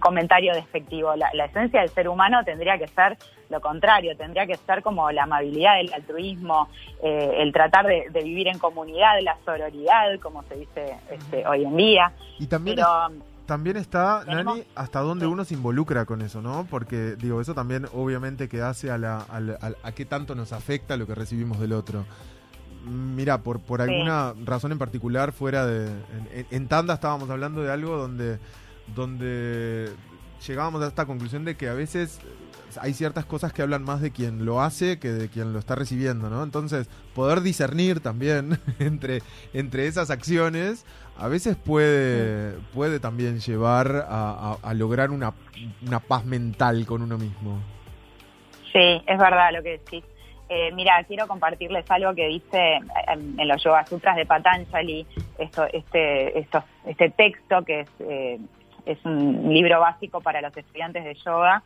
comentario 0.00 0.52
despectivo. 0.52 1.14
La, 1.14 1.30
la 1.32 1.44
esencia 1.46 1.80
del 1.80 1.90
ser 1.90 2.08
humano 2.08 2.42
tendría 2.44 2.76
que 2.76 2.88
ser 2.88 3.16
lo 3.50 3.60
contrario, 3.60 4.16
tendría 4.16 4.46
que 4.46 4.56
ser 4.56 4.82
como 4.82 5.10
la 5.12 5.24
amabilidad, 5.24 5.78
el 5.80 5.92
altruismo, 5.92 6.68
eh, 7.02 7.36
el 7.38 7.52
tratar 7.52 7.86
de, 7.86 8.06
de 8.10 8.22
vivir 8.22 8.48
en 8.48 8.58
comunidad, 8.58 9.20
la 9.22 9.36
sororidad, 9.44 10.18
como 10.20 10.42
se 10.44 10.56
dice 10.56 10.96
este, 11.10 11.46
hoy 11.46 11.64
en 11.64 11.76
día. 11.76 12.12
Y 12.38 12.46
también, 12.46 12.76
Pero 12.76 12.88
también 13.46 13.76
está, 13.76 14.24
Nani, 14.26 14.64
hasta 14.74 15.00
dónde 15.00 15.26
Sí. 15.26 15.32
uno 15.32 15.44
se 15.44 15.54
involucra 15.54 16.04
con 16.06 16.22
eso, 16.22 16.40
¿no? 16.42 16.66
Porque, 16.70 17.16
digo, 17.16 17.40
eso 17.40 17.54
también 17.54 17.86
obviamente 17.92 18.48
que 18.48 18.62
hace 18.62 18.90
a, 18.90 18.98
la, 18.98 19.18
a, 19.20 19.40
la- 19.40 19.58
a 19.82 19.92
qué 19.92 20.04
tanto 20.04 20.34
nos 20.34 20.52
afecta 20.52 20.96
lo 20.96 21.06
que 21.06 21.14
recibimos 21.14 21.58
del 21.60 21.72
otro. 21.72 22.04
Mira, 22.86 23.42
por, 23.42 23.60
por 23.60 23.82
Sí. 23.82 23.90
alguna 23.90 24.34
razón 24.44 24.72
en 24.72 24.78
particular, 24.78 25.32
fuera 25.32 25.64
de. 25.66 25.86
En, 25.86 26.28
en- 26.32 26.46
en 26.50 26.68
Tanda 26.68 26.94
estábamos 26.94 27.28
hablando 27.30 27.62
de 27.62 27.70
algo 27.72 27.96
donde, 27.96 28.38
donde 28.94 29.90
llegábamos 30.46 30.82
a 30.82 30.88
esta 30.88 31.06
conclusión 31.06 31.44
de 31.44 31.56
que 31.56 31.68
a 31.68 31.74
veces 31.74 32.20
hay 32.78 32.92
ciertas 32.94 33.24
cosas 33.24 33.52
que 33.52 33.62
hablan 33.62 33.82
más 33.84 34.00
de 34.00 34.10
quien 34.10 34.44
lo 34.44 34.60
hace 34.62 34.98
que 34.98 35.08
de 35.12 35.28
quien 35.28 35.52
lo 35.52 35.58
está 35.58 35.74
recibiendo, 35.74 36.30
¿no? 36.30 36.42
Entonces, 36.42 36.88
poder 37.14 37.40
discernir 37.40 38.00
también 38.00 38.58
entre, 38.78 39.22
entre 39.52 39.86
esas 39.86 40.10
acciones 40.10 40.84
a 41.16 41.28
veces 41.28 41.56
puede, 41.56 42.54
puede 42.72 42.98
también 43.00 43.38
llevar 43.40 44.06
a, 44.08 44.30
a- 44.52 44.58
a 44.62 44.74
lograr 44.74 45.10
una, 45.10 45.32
una 45.86 46.00
paz 46.00 46.24
mental 46.24 46.84
con 46.86 47.02
uno 47.02 47.16
mismo. 47.18 47.60
Sí, 48.72 49.02
es 49.06 49.18
verdad 49.18 49.52
lo 49.52 49.62
que 49.62 49.78
decís. 49.78 50.04
Eh, 50.48 50.72
mira, 50.74 51.02
quiero 51.04 51.26
compartirles 51.26 51.88
algo 51.90 52.14
que 52.14 52.26
dice 52.28 52.74
en, 53.08 53.38
en 53.40 53.48
los 53.48 53.62
Yoga 53.62 53.86
Sutras 53.86 54.16
de 54.16 54.26
Patanjali, 54.26 55.06
esto, 55.38 55.64
este, 55.72 56.38
estos- 56.38 56.64
este 56.84 57.10
texto 57.10 57.64
que 57.64 57.80
es, 57.80 57.88
eh, 58.00 58.38
es 58.84 58.98
un 59.04 59.52
libro 59.54 59.80
básico 59.80 60.20
para 60.20 60.42
los 60.42 60.54
estudiantes 60.56 61.04
de 61.04 61.14
yoga. 61.14 61.62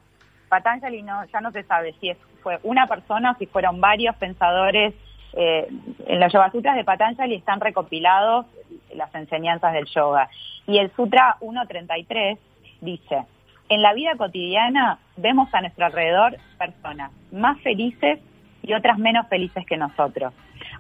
Patanjali 0.48 1.02
no, 1.02 1.24
ya 1.26 1.40
no 1.40 1.50
se 1.52 1.62
sabe 1.64 1.94
si 2.00 2.10
es, 2.10 2.18
fue 2.42 2.58
una 2.62 2.86
persona 2.86 3.32
o 3.32 3.34
si 3.36 3.46
fueron 3.46 3.80
varios 3.80 4.16
pensadores. 4.16 4.94
Eh, 5.34 5.68
en 6.06 6.20
los 6.20 6.32
Yoga 6.32 6.50
Sutras 6.50 6.76
de 6.76 6.84
Patanjali 6.84 7.34
están 7.34 7.60
recopilados 7.60 8.46
las 8.94 9.14
enseñanzas 9.14 9.72
del 9.72 9.86
yoga. 9.86 10.28
Y 10.66 10.78
el 10.78 10.90
Sutra 10.94 11.36
1.33 11.40 12.38
dice, 12.80 13.24
en 13.68 13.82
la 13.82 13.92
vida 13.92 14.12
cotidiana 14.16 14.98
vemos 15.16 15.52
a 15.54 15.60
nuestro 15.60 15.86
alrededor 15.86 16.36
personas 16.58 17.12
más 17.32 17.60
felices 17.60 18.18
y 18.62 18.72
otras 18.74 18.98
menos 18.98 19.26
felices 19.28 19.64
que 19.66 19.76
nosotros. 19.76 20.32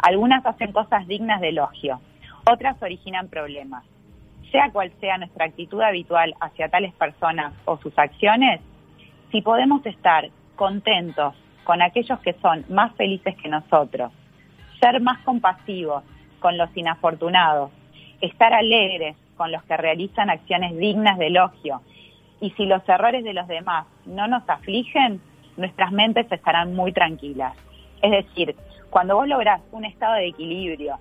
Algunas 0.02 0.44
hacen 0.44 0.72
cosas 0.72 1.06
dignas 1.06 1.40
de 1.40 1.50
elogio, 1.50 2.00
otras 2.50 2.80
originan 2.82 3.28
problemas. 3.28 3.84
Sea 4.50 4.70
cual 4.70 4.90
sea 5.00 5.18
nuestra 5.18 5.44
actitud 5.44 5.80
habitual 5.82 6.34
hacia 6.40 6.70
tales 6.70 6.94
personas 6.94 7.52
o 7.66 7.76
sus 7.78 7.96
acciones, 7.98 8.60
si 9.30 9.42
podemos 9.42 9.84
estar 9.86 10.28
contentos 10.56 11.34
con 11.64 11.82
aquellos 11.82 12.18
que 12.20 12.34
son 12.34 12.64
más 12.68 12.94
felices 12.94 13.36
que 13.36 13.48
nosotros, 13.48 14.12
ser 14.80 15.00
más 15.00 15.18
compasivos 15.24 16.02
con 16.40 16.56
los 16.56 16.74
inafortunados, 16.76 17.70
estar 18.20 18.54
alegres 18.54 19.16
con 19.36 19.52
los 19.52 19.62
que 19.64 19.76
realizan 19.76 20.30
acciones 20.30 20.76
dignas 20.76 21.18
de 21.18 21.26
elogio, 21.28 21.82
y 22.40 22.50
si 22.52 22.66
los 22.66 22.88
errores 22.88 23.24
de 23.24 23.34
los 23.34 23.48
demás 23.48 23.86
no 24.06 24.28
nos 24.28 24.48
afligen, 24.48 25.20
nuestras 25.56 25.92
mentes 25.92 26.30
estarán 26.30 26.74
muy 26.74 26.92
tranquilas. 26.92 27.54
Es 28.00 28.10
decir, 28.10 28.54
cuando 28.90 29.16
vos 29.16 29.26
lográs 29.26 29.60
un 29.72 29.84
estado 29.84 30.14
de 30.14 30.28
equilibrio, 30.28 30.98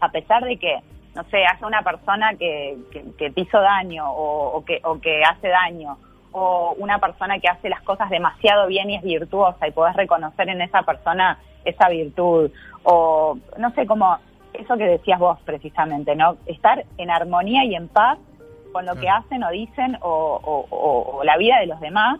a 0.00 0.10
pesar 0.10 0.44
de 0.44 0.56
que, 0.56 0.78
no 1.14 1.24
sé, 1.24 1.44
haya 1.44 1.66
una 1.66 1.82
persona 1.82 2.34
que, 2.34 2.78
que, 2.92 3.04
que 3.18 3.30
te 3.30 3.40
hizo 3.40 3.60
daño 3.60 4.10
o, 4.10 4.56
o 4.56 4.64
que, 4.64 4.80
o 4.84 5.00
que 5.00 5.22
hace 5.24 5.48
daño, 5.48 5.98
o 6.32 6.74
una 6.78 6.98
persona 6.98 7.38
que 7.38 7.48
hace 7.48 7.68
las 7.68 7.82
cosas 7.82 8.08
demasiado 8.10 8.66
bien 8.68 8.90
y 8.90 8.96
es 8.96 9.02
virtuosa 9.02 9.66
y 9.66 9.72
podés 9.72 9.94
reconocer 9.96 10.48
en 10.48 10.60
esa 10.62 10.82
persona 10.82 11.38
esa 11.64 11.88
virtud, 11.88 12.50
o 12.84 13.36
no 13.58 13.70
sé, 13.72 13.86
como 13.86 14.16
eso 14.54 14.76
que 14.76 14.84
decías 14.84 15.18
vos 15.18 15.38
precisamente, 15.44 16.14
¿no? 16.16 16.36
Estar 16.46 16.84
en 16.98 17.10
armonía 17.10 17.64
y 17.64 17.74
en 17.74 17.88
paz 17.88 18.18
con 18.72 18.86
lo 18.86 18.94
que 18.94 19.00
Claro. 19.02 19.24
hacen 19.24 19.42
o 19.44 19.50
dicen 19.50 19.98
o, 20.00 20.40
o- 20.42 20.66
o- 20.70 21.18
o 21.18 21.24
la 21.24 21.36
vida 21.36 21.58
de 21.60 21.66
los 21.66 21.80
demás, 21.80 22.18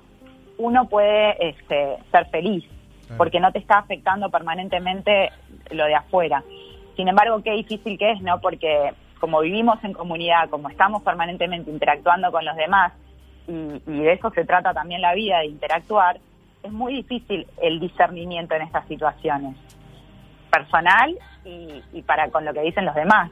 uno 0.59 0.87
puede 0.87 1.49
este, 1.49 1.97
ser 2.11 2.27
feliz, 2.27 2.65
porque 3.17 3.41
no 3.41 3.51
te 3.53 3.59
está 3.59 3.79
afectando 3.79 4.29
permanentemente 4.31 5.31
lo 5.71 5.85
de 5.87 5.95
afuera. 5.95 6.43
Sin 6.97 7.09
embargo, 7.09 7.43
qué 7.43 7.53
difícil 7.53 7.99
que 7.99 8.11
es, 8.13 8.21
¿no? 8.21 8.41
Porque 8.41 8.93
como 9.21 9.41
vivimos 9.41 9.83
en 9.85 9.93
comunidad, 9.95 10.49
como 10.51 10.69
estamos 10.69 11.03
permanentemente 11.03 11.71
interactuando 11.71 12.31
con 12.31 12.45
los 12.45 12.57
demás, 12.57 12.93
y, 13.47 13.83
y 13.87 14.01
de 14.01 14.13
eso 14.13 14.31
se 14.31 14.45
trata 14.45 14.73
también 14.73 15.01
la 15.01 15.15
vida, 15.15 15.39
de 15.39 15.47
interactuar, 15.47 16.19
es 16.63 16.73
muy 16.73 16.95
difícil 16.95 17.47
el 17.63 17.81
discernimiento 17.81 18.55
en 18.55 18.63
estas 18.63 18.87
situaciones, 18.87 19.57
personal 20.51 21.17
y, 21.45 21.83
y 21.93 22.03
para 22.03 22.31
con 22.31 22.45
lo 22.45 22.53
que 22.53 22.63
dicen 22.63 22.85
los 22.85 22.95
demás. 22.95 23.31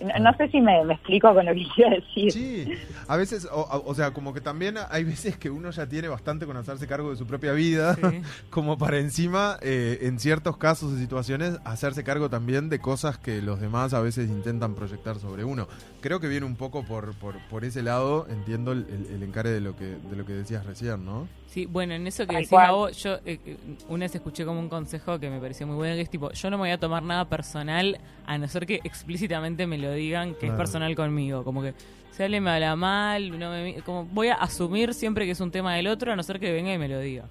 No, 0.00 0.18
no 0.30 0.36
sé 0.36 0.48
si 0.48 0.60
me, 0.60 0.82
me 0.84 0.94
explico 0.94 1.32
con 1.34 1.44
lo 1.46 1.52
que 1.54 1.64
quiero 1.74 1.96
decir. 1.96 2.32
Sí, 2.32 2.72
a 3.06 3.16
veces, 3.16 3.46
o, 3.52 3.82
o 3.86 3.94
sea, 3.94 4.12
como 4.12 4.32
que 4.32 4.40
también 4.40 4.76
hay 4.90 5.04
veces 5.04 5.36
que 5.36 5.50
uno 5.50 5.70
ya 5.70 5.86
tiene 5.88 6.08
bastante 6.08 6.46
con 6.46 6.56
hacerse 6.56 6.86
cargo 6.86 7.10
de 7.10 7.16
su 7.16 7.26
propia 7.26 7.52
vida, 7.52 7.94
Sí. 7.96 8.22
como 8.50 8.78
para 8.78 8.98
encima, 8.98 9.58
eh, 9.62 9.98
en 10.02 10.18
ciertos 10.18 10.56
casos 10.56 10.92
y 10.96 10.98
situaciones, 11.00 11.58
hacerse 11.64 12.02
cargo 12.04 12.30
también 12.30 12.68
de 12.68 12.78
cosas 12.78 13.18
que 13.18 13.42
los 13.42 13.60
demás 13.60 13.92
a 13.94 14.00
veces 14.00 14.28
intentan 14.30 14.74
proyectar 14.74 15.18
sobre 15.18 15.44
uno. 15.44 15.68
Creo 16.00 16.18
que 16.20 16.28
viene 16.28 16.46
un 16.46 16.56
poco 16.56 16.82
por, 16.84 17.14
por, 17.16 17.36
por 17.48 17.64
ese 17.64 17.82
lado, 17.82 18.26
entiendo 18.30 18.72
el, 18.72 18.86
el- 18.88 19.14
el 19.14 19.22
encare 19.22 19.50
de 19.50 19.60
lo 19.60 19.76
que 19.76 19.84
de 19.84 20.16
lo 20.16 20.24
que 20.24 20.32
decías 20.32 20.64
recién, 20.64 21.04
¿no? 21.04 21.28
Sí, 21.46 21.66
bueno, 21.66 21.94
en 21.94 22.06
eso 22.06 22.26
que 22.28 22.46
cual. 22.48 22.66
Gabo, 22.66 22.88
yo 22.90 23.14
eh, 23.26 23.40
eh, 23.44 23.56
una 23.88 24.04
vez 24.04 24.14
escuché 24.14 24.44
como 24.44 24.60
un 24.60 24.68
consejo 24.68 25.18
que 25.18 25.28
me 25.28 25.40
pareció 25.40 25.66
muy 25.66 25.74
bueno, 25.76 25.96
que 25.96 26.02
es 26.02 26.08
tipo, 26.10 26.30
yo 26.32 26.48
no 26.48 26.56
me 26.56 26.62
voy 26.62 26.70
a 26.70 26.78
tomar 26.78 27.02
nada 27.02 27.28
personal 27.28 27.98
a 28.24 28.38
no 28.38 28.46
ser 28.46 28.66
que 28.66 28.80
explícitamente 28.84 29.66
me 29.66 29.76
lo 29.76 29.89
digan 29.92 30.32
que 30.34 30.40
Claro. 30.40 30.54
es 30.54 30.58
personal 30.58 30.94
conmigo. 30.94 31.44
Como 31.44 31.62
que 31.62 31.74
si 32.10 32.22
alguien 32.22 32.42
me 32.42 32.50
habla 32.50 32.76
mal, 32.76 33.38
no 33.38 33.50
me, 33.50 33.74
como 33.82 34.04
voy 34.06 34.28
a 34.28 34.34
asumir 34.34 34.94
siempre 34.94 35.24
que 35.26 35.32
es 35.32 35.40
un 35.40 35.50
tema 35.50 35.74
del 35.74 35.86
otro 35.86 36.12
a 36.12 36.16
no 36.16 36.22
ser 36.22 36.38
que 36.40 36.52
venga 36.52 36.72
y 36.72 36.78
me 36.78 36.88
lo 36.88 36.98
diga. 36.98 37.24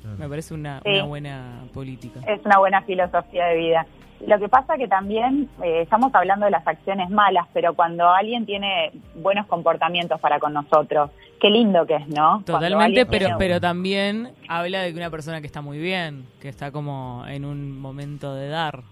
Claro. 0.00 0.16
Me 0.18 0.28
parece 0.28 0.54
una, 0.54 0.80
Sí. 0.84 0.90
una 0.90 1.04
buena 1.04 1.64
política. 1.72 2.20
es 2.26 2.44
una 2.44 2.58
buena 2.58 2.82
filosofía 2.82 3.46
de 3.46 3.56
vida. 3.56 3.86
Lo 4.26 4.38
que 4.38 4.48
pasa 4.48 4.76
que 4.76 4.86
también 4.86 5.48
eh, 5.64 5.82
estamos 5.82 6.14
hablando 6.14 6.44
de 6.44 6.52
las 6.52 6.64
acciones 6.66 7.10
malas, 7.10 7.46
pero 7.52 7.74
cuando 7.74 8.08
alguien 8.08 8.46
tiene 8.46 8.92
buenos 9.16 9.46
comportamientos 9.48 10.20
para 10.20 10.38
con 10.38 10.52
nosotros, 10.52 11.10
qué 11.40 11.50
lindo 11.50 11.84
que 11.86 11.96
es, 11.96 12.08
¿no? 12.08 12.40
Totalmente, 12.46 13.04
pero, 13.04 13.26
tiene- 13.26 13.34
pero 13.38 13.60
también 13.60 14.30
habla 14.48 14.82
de 14.82 14.92
que 14.92 14.98
una 14.98 15.10
persona 15.10 15.40
que 15.40 15.48
está 15.48 15.60
muy 15.60 15.78
bien, 15.78 16.24
que 16.40 16.48
está 16.48 16.70
como 16.70 17.24
en 17.26 17.44
un 17.44 17.80
momento 17.80 18.32
de 18.36 18.48
dar. 18.48 18.82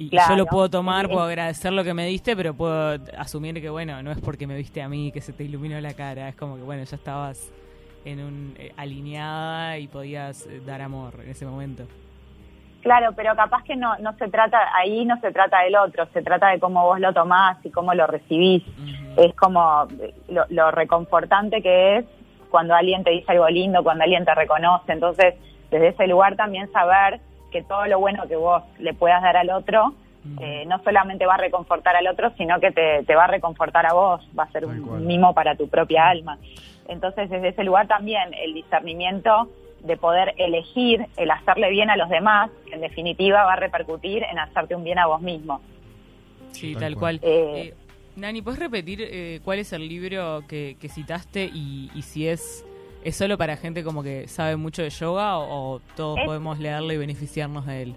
Y 0.00 0.10
yo 0.16 0.36
lo 0.36 0.46
puedo 0.46 0.70
tomar, 0.70 1.06
Sí. 1.06 1.12
puedo 1.12 1.24
agradecer 1.26 1.72
lo 1.72 1.84
que 1.84 1.92
me 1.92 2.06
diste, 2.06 2.34
pero 2.34 2.54
puedo 2.54 2.98
asumir 3.18 3.60
que, 3.60 3.68
bueno, 3.68 4.02
no 4.02 4.10
es 4.10 4.18
porque 4.18 4.46
me 4.46 4.56
viste 4.56 4.80
a 4.80 4.88
mí 4.88 5.12
que 5.12 5.20
se 5.20 5.32
te 5.34 5.44
iluminó 5.44 5.78
la 5.80 5.92
cara, 5.92 6.28
es 6.28 6.36
como 6.36 6.56
que, 6.56 6.62
bueno, 6.62 6.82
ya 6.84 6.96
estabas 6.96 7.52
en 8.06 8.20
un 8.20 8.54
eh, 8.58 8.72
alineada 8.78 9.76
y 9.78 9.88
podías 9.88 10.46
eh, 10.46 10.62
dar 10.64 10.80
amor 10.80 11.14
en 11.22 11.28
ese 11.28 11.44
momento. 11.44 11.84
Claro, 12.80 13.10
pero 13.14 13.36
capaz 13.36 13.62
que 13.64 13.76
no, 13.76 13.98
no 13.98 14.16
se 14.16 14.28
trata, 14.28 14.58
ahí 14.74 15.04
no 15.04 15.20
se 15.20 15.32
trata 15.32 15.60
del 15.64 15.76
otro, 15.76 16.06
se 16.14 16.22
trata 16.22 16.48
de 16.48 16.58
cómo 16.58 16.82
vos 16.82 16.98
lo 16.98 17.12
tomás 17.12 17.58
y 17.62 17.70
cómo 17.70 17.92
lo 17.92 18.06
recibís. 18.06 18.62
Es 19.18 19.34
como 19.34 19.86
eh, 20.00 20.14
lo, 20.30 20.46
lo 20.48 20.70
reconfortante 20.70 21.60
que 21.60 21.98
es 21.98 22.04
cuando 22.48 22.74
alguien 22.74 23.04
te 23.04 23.10
dice 23.10 23.30
algo 23.32 23.46
lindo, 23.50 23.82
cuando 23.82 24.04
alguien 24.04 24.24
te 24.24 24.34
reconoce. 24.34 24.92
Entonces, 24.92 25.34
desde 25.70 25.88
ese 25.88 26.06
lugar 26.06 26.36
también 26.36 26.72
saber 26.72 27.20
que 27.50 27.62
todo 27.62 27.86
lo 27.86 27.98
bueno 27.98 28.26
que 28.28 28.36
vos 28.36 28.62
le 28.78 28.94
puedas 28.94 29.22
dar 29.22 29.36
al 29.36 29.50
otro, 29.50 29.94
Ujú. 30.24 30.42
eh, 30.44 30.64
no 30.66 30.82
solamente 30.84 31.26
va 31.26 31.34
a 31.34 31.38
reconfortar 31.38 31.96
al 31.96 32.06
otro, 32.06 32.32
sino 32.36 32.60
que 32.60 32.70
te, 32.72 33.02
te 33.04 33.14
va 33.14 33.24
a 33.24 33.28
reconfortar 33.28 33.86
a 33.86 33.92
vos, 33.94 34.26
va 34.38 34.44
a 34.44 34.52
ser 34.52 34.64
un 34.66 35.06
mimo 35.06 35.32
para 35.34 35.54
tu 35.56 35.68
propia 35.68 36.08
alma. 36.08 36.38
Entonces, 36.88 37.30
desde 37.30 37.48
ese 37.48 37.64
lugar 37.64 37.86
también 37.86 38.34
el 38.34 38.52
discernimiento 38.54 39.48
de 39.82 39.96
poder 39.96 40.34
elegir 40.36 41.06
el 41.16 41.30
hacerle 41.30 41.70
bien 41.70 41.88
a 41.88 41.96
los 41.96 42.08
demás, 42.10 42.50
que 42.66 42.74
en 42.74 42.80
definitiva 42.82 43.44
va 43.44 43.54
a 43.54 43.56
repercutir 43.56 44.22
en 44.24 44.38
hacerte 44.38 44.74
un 44.74 44.84
bien 44.84 44.98
a 44.98 45.06
vos 45.06 45.22
mismo. 45.22 45.60
Sí, 46.52 46.72
Tal 46.74 46.82
tal 46.82 46.94
cual. 46.96 47.20
cual. 47.20 47.30
Eh, 47.32 47.62
Eh, 47.68 47.74
Nani, 48.16 48.42
¿puedes 48.42 48.58
repetir 48.60 48.98
eh, 49.02 49.40
cuál 49.44 49.60
es 49.60 49.72
el 49.72 49.88
libro 49.88 50.42
que, 50.48 50.76
que 50.80 50.88
citaste 50.88 51.44
y, 51.44 51.90
y 51.94 52.02
si 52.02 52.26
es, 52.28 52.66
es 53.04 53.16
solo 53.16 53.38
para 53.38 53.56
gente 53.56 53.82
como 53.84 54.02
que 54.02 54.28
sabe 54.28 54.56
mucho 54.56 54.82
de 54.82 54.90
yoga 54.90 55.38
o, 55.38 55.74
o 55.76 55.80
todos 55.96 56.18
Es- 56.18 56.24
podemos 56.26 56.58
leerlo 56.58 56.92
y 56.92 56.96
beneficiarnos 56.98 57.66
de 57.66 57.82
él? 57.82 57.94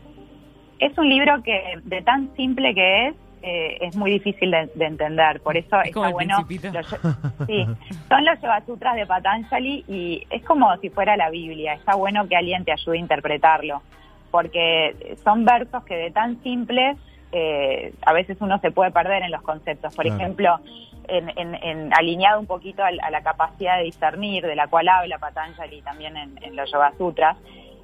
Es 0.79 0.98
un 0.98 1.07
libro 1.10 1.41
que, 1.43 1.62
de 1.83 2.01
tan 2.01 2.36
simple 2.36 2.74
que 2.74 3.07
es, 3.07 3.15
eh, 3.41 3.77
es 3.81 3.95
muy 3.95 4.12
difícil 4.12 4.51
de, 4.51 4.69
de 4.75 4.86
entender. 4.86 5.39
Por 5.41 5.55
eso 5.57 5.81
Es 5.81 5.93
como 5.93 6.05
está 6.05 6.07
el 6.07 6.13
bueno. 6.13 6.45
Principito. 6.45 6.74
los- 6.74 7.48
sí, 7.48 7.65
son 8.10 8.25
los 8.25 8.41
Yoga 8.41 8.63
Sutras 8.65 8.95
de 8.95 9.05
Patanjali 9.05 9.83
y 9.88 10.24
es 10.29 10.43
como 10.43 10.75
si 10.77 10.89
fuera 10.89 11.15
la 11.17 11.29
Biblia. 11.29 11.74
Está 11.74 11.95
bueno 11.95 12.27
que 12.27 12.36
alguien 12.36 12.63
te 12.65 12.72
ayude 12.72 12.98
a 12.98 13.00
interpretarlo. 13.00 13.81
Porque 14.31 15.15
son 15.24 15.45
versos 15.45 15.83
que 15.86 15.95
de 15.95 16.12
tan 16.12 16.41
simples, 16.41 16.98
eh, 17.31 17.93
a 18.05 18.13
veces 18.13 18.38
uno 18.41 18.57
se 18.60 18.72
puede 18.72 18.91
perder 18.91 19.22
en 19.24 19.31
los 19.31 19.41
conceptos. 19.43 19.95
Por 19.95 20.05
Claro. 20.05 20.19
ejemplo, 20.19 20.60
en, 21.07 21.29
en- 21.38 21.55
en- 21.55 21.93
alineado 21.93 22.39
un 22.39 22.45
poquito 22.48 22.83
al- 22.83 23.00
a, 23.01 23.10
la 23.12 23.22
capacidad 23.22 23.77
de 23.77 23.83
discernir, 23.83 24.45
de 24.45 24.55
la 24.55 24.67
cual 24.67 24.88
habla 24.89 25.17
Patanjali 25.19 25.81
también 25.81 26.17
en, 26.17 26.43
en 26.43 26.55
los 26.55 26.72
Yoga 26.72 26.91
Sutras, 26.98 27.38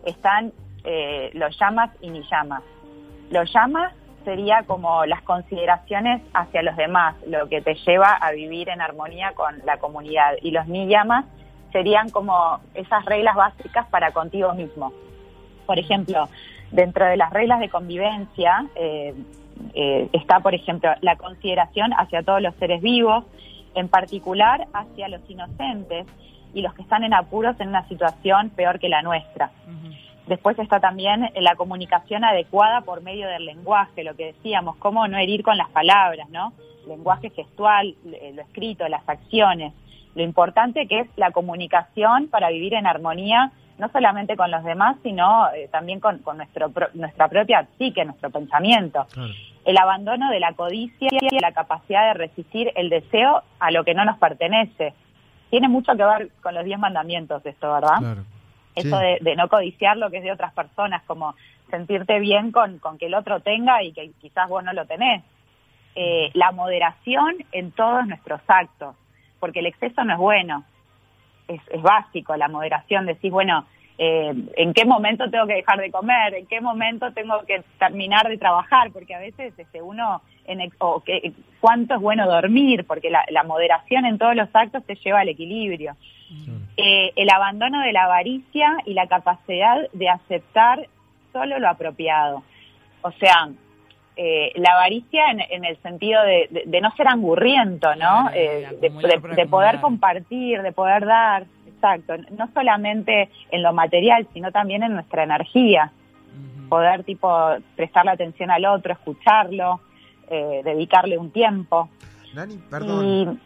están 0.06 0.52
eh, 0.84 1.30
los 1.34 1.58
llamas 1.60 1.92
y 2.02 2.10
ni 2.10 2.22
llamas. 2.30 2.64
Los 3.32 3.52
llamas 3.54 3.94
sería 4.26 4.64
como 4.64 5.06
las 5.06 5.22
consideraciones 5.24 6.22
hacia 6.34 6.62
los 6.62 6.76
demás, 6.76 7.16
lo 7.28 7.48
que 7.50 7.62
te 7.62 7.76
lleva 7.76 8.14
a 8.14 8.32
vivir 8.32 8.70
en 8.70 8.82
armonía 8.82 9.32
con 9.34 9.60
la 9.66 9.78
comunidad. 9.78 10.34
Y 10.42 10.52
los 10.52 10.68
ni 10.68 10.88
llamas 10.88 11.26
serían 11.72 12.10
como 12.10 12.60
esas 12.74 13.06
reglas 13.06 13.36
básicas 13.36 13.86
para 13.88 14.12
contigo 14.12 14.54
mismo. 14.54 14.92
Por 15.66 15.78
ejemplo, 15.80 16.28
dentro 16.72 17.06
de 17.06 17.18
las 17.18 17.32
reglas 17.32 17.60
de 17.60 17.70
convivencia 17.70 18.66
eh, 18.76 19.14
eh, 19.74 20.10
está, 20.14 20.40
por 20.40 20.54
ejemplo, 20.54 20.92
la 21.02 21.16
consideración 21.16 21.92
hacia 21.94 22.24
todos 22.24 22.42
los 22.42 22.56
seres 22.56 22.82
vivos, 22.82 23.26
en 23.76 23.88
particular 23.88 24.68
hacia 24.74 25.08
los 25.08 25.22
inocentes 25.30 26.08
y 26.54 26.62
los 26.62 26.74
que 26.74 26.82
están 26.82 27.04
en 27.04 27.14
apuros 27.14 27.60
en 27.60 27.70
una 27.70 27.88
situación 27.88 28.50
peor 28.50 28.80
que 28.80 28.90
la 28.90 29.02
nuestra. 29.02 29.52
Después 30.28 30.60
está 30.60 30.80
también 30.80 31.32
la 31.36 31.56
comunicación 31.56 32.24
adecuada 32.24 32.82
por 32.82 33.02
medio 33.02 33.28
del 33.28 33.46
lenguaje, 33.46 34.04
lo 34.04 34.16
que 34.16 34.28
decíamos, 34.28 34.76
cómo 34.76 35.08
no 35.08 35.18
herir 35.18 35.42
con 35.42 35.58
las 35.58 35.70
palabras, 35.70 36.30
¿no? 36.30 36.54
Lenguaje 36.88 37.32
gestual, 37.32 37.96
eh, 38.06 38.32
lo 38.36 38.44
escrito, 38.44 38.88
las 38.88 39.08
acciones. 39.10 39.74
Lo 40.14 40.22
importante 40.22 40.88
que 40.88 41.00
es 41.00 41.08
la 41.16 41.32
comunicación 41.32 42.28
para 42.28 42.50
vivir 42.50 42.76
en 42.76 42.86
armonía, 42.86 43.52
no 43.80 43.90
solamente 43.90 44.36
con 44.38 44.52
los 44.52 44.64
demás, 44.64 44.98
sino 45.02 45.48
eh, 45.54 45.68
también 45.72 46.00
con, 46.00 46.20
con 46.20 46.38
nuestro, 46.38 46.70
pro- 46.70 46.90
nuestra 46.94 47.28
propia 47.28 47.66
psique, 47.78 48.06
nuestro 48.06 48.30
pensamiento. 48.30 49.08
Claro. 49.14 49.34
El 49.66 49.78
abandono 49.78 50.30
de 50.32 50.40
la 50.40 50.54
codicia 50.54 51.10
y 51.12 51.40
la 51.40 51.52
capacidad 51.52 52.08
de 52.10 52.14
resistir 52.14 52.72
el 52.76 52.90
deseo 52.90 53.44
a 53.60 53.72
lo 53.72 53.84
que 53.84 53.94
no 53.94 54.06
nos 54.06 54.18
pertenece. 54.18 54.94
Tiene 55.50 55.68
mucho 55.68 55.94
que 55.96 56.04
ver 56.04 56.30
con 56.42 56.54
los 56.54 56.64
diez 56.64 56.78
mandamientos 56.80 57.46
esto, 57.46 57.74
¿verdad? 57.74 57.98
Claro. 58.00 58.22
eso 58.76 58.98
Sí. 59.00 59.04
de, 59.06 59.18
de 59.22 59.36
no 59.36 59.48
codiciar 59.50 59.98
lo 59.98 60.10
que 60.10 60.18
es 60.18 60.24
de 60.24 60.32
otras 60.32 60.54
personas, 60.54 61.04
como 61.04 61.36
sentirte 61.70 62.20
bien 62.20 62.52
con, 62.52 62.80
con 62.80 62.98
que 62.98 63.08
el 63.08 63.14
otro 63.16 63.40
tenga 63.42 63.84
y 63.84 63.92
que 63.94 64.12
quizás 64.22 64.48
vos 64.50 64.64
no 64.64 64.74
lo 64.74 64.86
tenés. 64.86 65.24
Eh, 65.96 66.30
la 66.34 66.52
moderación 66.52 67.36
en 67.52 67.72
todos 67.72 68.08
nuestros 68.08 68.42
actos, 68.48 68.96
porque 69.40 69.60
el 69.60 69.66
exceso 69.66 70.04
no 70.04 70.14
es 70.14 70.20
bueno, 70.20 70.64
es, 71.50 71.62
es 71.70 71.82
básico 71.82 72.36
la 72.38 72.48
moderación, 72.48 73.06
decís, 73.06 73.32
bueno, 73.32 73.66
eh, 73.98 74.34
¿en 74.56 74.74
qué 74.74 74.86
momento 74.86 75.30
tengo 75.30 75.46
que 75.46 75.56
dejar 75.56 75.80
de 75.80 75.92
comer? 75.92 76.34
¿En 76.34 76.46
qué 76.48 76.62
momento 76.62 77.12
tengo 77.12 77.42
que 77.46 77.64
terminar 77.78 78.30
de 78.30 78.38
trabajar? 78.38 78.92
Porque 78.92 79.14
a 79.14 79.20
veces 79.20 79.54
este, 79.58 79.82
uno, 79.82 80.22
en 80.46 80.62
ex- 80.62 80.78
o 80.80 81.02
que, 81.02 81.34
cuánto 81.60 81.96
es 81.96 82.00
bueno 82.00 82.26
dormir, 82.26 82.86
porque 82.88 83.10
la, 83.10 83.26
la 83.30 83.44
moderación 83.44 84.06
en 84.06 84.18
todos 84.18 84.36
los 84.36 84.48
actos 84.54 84.86
te 84.86 84.96
lleva 84.96 85.20
al 85.20 85.28
equilibrio 85.28 85.98
eh, 86.78 87.12
el 87.18 87.30
abandono 87.30 87.82
de 87.82 87.92
la 87.92 88.06
avaricia 88.06 88.78
y 88.86 88.94
la 88.94 89.08
capacidad 89.08 89.78
de 89.92 90.08
aceptar 90.08 90.88
solo 91.34 91.60
lo 91.60 91.68
apropiado. 91.68 92.44
O 93.02 93.12
sea, 93.12 93.50
eh, 94.22 94.52
la 94.56 94.72
avaricia 94.74 95.32
en, 95.32 95.40
en 95.50 95.64
el 95.64 95.78
sentido 95.82 96.22
de, 96.24 96.48
de- 96.52 96.64
de 96.66 96.82
no 96.82 96.92
ser 96.98 97.08
angurriento, 97.08 97.96
¿no? 97.96 98.30
Eh, 98.34 98.68
de, 98.82 99.46
poder 99.48 99.80
compartir, 99.80 100.62
de 100.62 100.74
poder 100.74 101.06
dar, 101.06 101.46
exacto. 101.74 102.16
No 102.38 102.50
solamente 102.54 103.30
en 103.50 103.64
lo 103.64 103.72
material, 103.72 104.28
sino 104.34 104.52
también 104.52 104.84
en 104.84 104.94
nuestra 104.94 105.24
energía. 105.24 105.94
Poder 106.68 107.04
tipo 107.06 107.30
prestarle 107.78 108.12
atención 108.12 108.52
al 108.52 108.66
otro, 108.66 108.92
escucharlo, 108.92 109.80
eh, 110.30 110.62
dedicarle 110.66 111.18
un 111.18 111.32
tiempo. 111.32 111.90
Nani, 112.36 112.58
perdón. 112.70 113.06
Y 113.08 113.40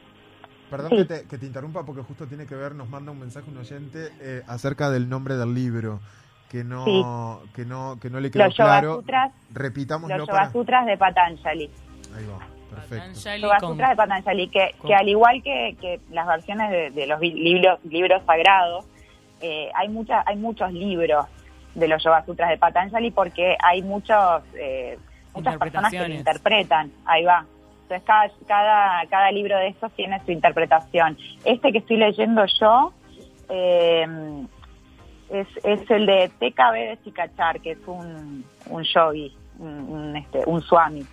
Perdón 0.69 0.89
Sí. 0.89 0.95
que, 0.97 1.05
te, 1.05 1.27
que 1.27 1.37
te 1.37 1.45
interrumpa 1.45 1.85
porque 1.85 2.01
justo 2.01 2.25
tiene 2.25 2.47
que 2.47 2.55
ver, 2.55 2.73
nos 2.73 2.89
manda 2.89 3.11
un 3.11 3.19
mensaje 3.19 3.47
un 3.47 3.57
oyente 3.57 4.09
eh, 4.19 4.41
acerca 4.47 4.89
del 4.89 5.07
nombre 5.07 5.35
del 5.35 5.53
libro 5.53 5.99
que 6.53 6.63
no 6.63 6.85
Sí. 6.85 7.03
que 7.55 7.65
no 7.65 7.97
que 7.99 8.09
no 8.11 8.19
le 8.19 8.29
quedó 8.29 8.45
los 8.45 8.53
claro. 8.55 8.95
Sutras, 8.97 9.31
Repitámoslo 9.51 10.17
los 10.19 10.27
para 10.27 10.43
Yoga 10.43 10.51
Sutras 10.53 10.85
de 10.85 10.97
Patanjali. 10.97 11.71
Ahí 12.15 12.25
va. 12.27 12.37
Perfecto. 12.69 12.95
Patanjali 13.07 13.41
Yoga 13.41 13.57
con- 13.59 13.69
Sutras 13.71 13.89
de 13.89 13.95
Patanjali, 13.95 14.47
que, 14.49 14.75
con- 14.77 14.87
que 14.87 14.95
al 14.95 15.09
igual 15.09 15.41
que, 15.41 15.75
que 15.81 15.99
las 16.11 16.27
versiones 16.27 16.69
de, 16.69 16.91
de 16.91 17.07
los 17.07 17.19
libros, 17.21 17.79
libros 17.85 18.21
sagrados, 18.27 18.85
eh, 19.41 19.71
hay, 19.73 19.89
mucha, 19.89 20.23
hay 20.27 20.35
muchos 20.35 20.71
libros 20.71 21.25
de 21.73 21.87
los 21.87 22.03
Yoga 22.03 22.23
Sutras 22.23 22.49
de 22.51 22.57
Patanjali 22.59 23.09
porque 23.09 23.57
hay 23.63 23.81
muchos, 23.81 24.43
eh, 24.53 24.99
muchas 25.33 25.57
personas 25.57 25.91
que 25.91 26.07
lo 26.07 26.13
interpretan. 26.13 26.91
Ahí 27.05 27.23
va. 27.23 27.45
Entonces 27.81 28.03
cada, 28.05 28.29
cada, 28.47 29.07
cada 29.09 29.31
libro 29.31 29.57
de 29.57 29.69
estos 29.69 29.91
tiene 29.93 30.23
su 30.23 30.31
interpretación. 30.31 31.17
Este 31.45 31.71
que 31.71 31.79
estoy 31.79 31.97
leyendo 31.97 32.45
yo 32.59 32.93
eh, 33.49 34.05
es, 35.33 35.47
es 35.63 35.89
el 35.91 36.05
de 36.05 36.29
TKB 36.39 36.73
de 36.73 36.99
Sikachar, 37.03 37.59
que 37.61 37.71
es 37.71 37.79
un, 37.87 38.45
un 38.67 38.83
yogi, 38.83 39.35
un, 39.59 39.67
un, 39.69 40.15
este, 40.15 40.43
un 40.45 40.61
swami. 40.61 41.05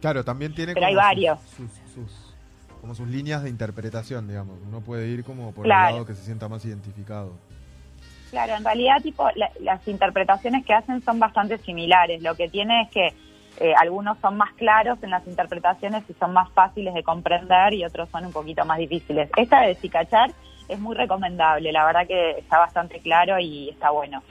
Claro, 0.00 0.24
también 0.24 0.54
tiene 0.54 0.74
Pero 0.74 0.86
hay 0.86 0.94
como 0.94 1.02
sus- 1.02 1.08
varios. 1.08 1.40
Sus, 1.40 1.70
sus- 1.94 2.34
como 2.80 2.94
sus 2.94 3.08
líneas 3.08 3.42
de 3.42 3.48
interpretación, 3.50 4.28
digamos. 4.28 4.58
Uno 4.68 4.80
puede 4.82 5.08
ir 5.08 5.24
como 5.24 5.52
por 5.52 5.64
Claro. 5.64 5.88
el 5.88 5.94
lado 5.94 6.06
que 6.06 6.14
se 6.14 6.22
sienta 6.22 6.48
más 6.48 6.64
identificado. 6.66 7.32
Claro, 8.30 8.54
en 8.56 8.64
realidad 8.64 9.00
tipo 9.02 9.26
la- 9.36 9.50
las 9.60 9.86
interpretaciones 9.88 10.66
que 10.66 10.74
hacen 10.74 11.02
son 11.02 11.18
bastante 11.18 11.56
similares. 11.58 12.22
Lo 12.22 12.34
que 12.34 12.48
tiene 12.48 12.82
es 12.82 12.90
que 12.90 13.14
eh, 13.60 13.72
algunos 13.80 14.18
son 14.18 14.36
más 14.36 14.52
claros 14.54 14.98
en 15.02 15.10
las 15.10 15.24
interpretaciones 15.28 16.02
y 16.10 16.12
son 16.14 16.32
más 16.32 16.50
fáciles 16.50 16.92
de 16.92 17.04
comprender 17.04 17.72
y 17.72 17.84
otros 17.84 18.08
son 18.10 18.26
un 18.26 18.32
poquito 18.32 18.64
más 18.64 18.78
difíciles. 18.78 19.30
Esta 19.36 19.60
de 19.62 19.76
Sikachar 19.76 20.32
es 20.68 20.78
muy 20.78 20.94
recomendable, 20.96 21.72
la 21.72 21.84
verdad 21.84 22.06
que 22.06 22.38
está 22.38 22.58
bastante 22.58 23.00
claro 23.00 23.38
y 23.38 23.68
está 23.70 23.90
bueno. 23.90 24.22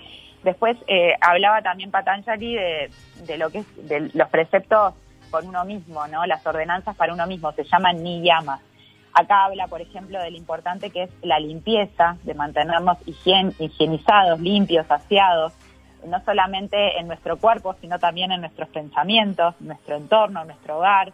Después 0.43 0.77
eh, 0.87 1.13
hablaba 1.21 1.61
también 1.61 1.91
Patanjali 1.91 2.55
de, 2.55 2.91
de 3.25 3.37
lo 3.37 3.49
que 3.49 3.59
es 3.59 3.87
de 3.87 4.11
los 4.13 4.29
preceptos 4.29 4.93
por 5.31 5.45
uno 5.45 5.63
mismo, 5.65 6.05
¿no? 6.07 6.25
Las 6.25 6.45
ordenanzas 6.45 6.95
para 6.95 7.13
uno 7.13 7.25
mismo 7.27 7.51
se 7.53 7.63
llaman 7.63 8.03
niyamas. 8.03 8.59
Acá 9.13 9.45
habla, 9.45 9.67
por 9.67 9.79
ejemplo, 9.79 10.19
de 10.19 10.31
lo 10.31 10.37
importante 10.37 10.89
que 10.89 11.03
es 11.03 11.09
la 11.21 11.39
limpieza, 11.39 12.17
de 12.23 12.33
mantenernos 12.33 12.97
higien- 13.05 13.53
higienizados, 13.59 14.39
limpios, 14.39 14.85
saciados, 14.87 15.53
no 16.05 16.19
solamente 16.25 16.99
en 16.99 17.07
nuestro 17.07 17.37
cuerpo, 17.37 17.75
sino 17.79 17.97
también 17.99 18.31
en 18.31 18.41
nuestros 18.41 18.67
pensamientos, 18.69 19.55
nuestro 19.61 19.95
entorno, 19.95 20.43
nuestro 20.43 20.77
hogar. 20.77 21.13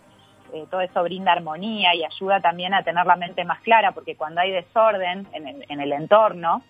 Eh, 0.53 0.65
todo 0.69 0.81
eso 0.81 1.03
brinda 1.03 1.31
armonía 1.31 1.93
y 1.95 2.03
ayuda 2.03 2.39
también 2.41 2.73
a 2.73 2.83
tener 2.83 3.05
la 3.05 3.15
mente 3.15 3.43
más 3.45 3.59
clara, 3.61 3.91
porque 3.91 4.15
cuando 4.15 4.41
hay 4.41 4.51
desorden 4.51 5.27
en 5.33 5.47
el, 5.47 5.65
en 5.69 5.79
el 5.79 5.91
entorno, 5.93 6.63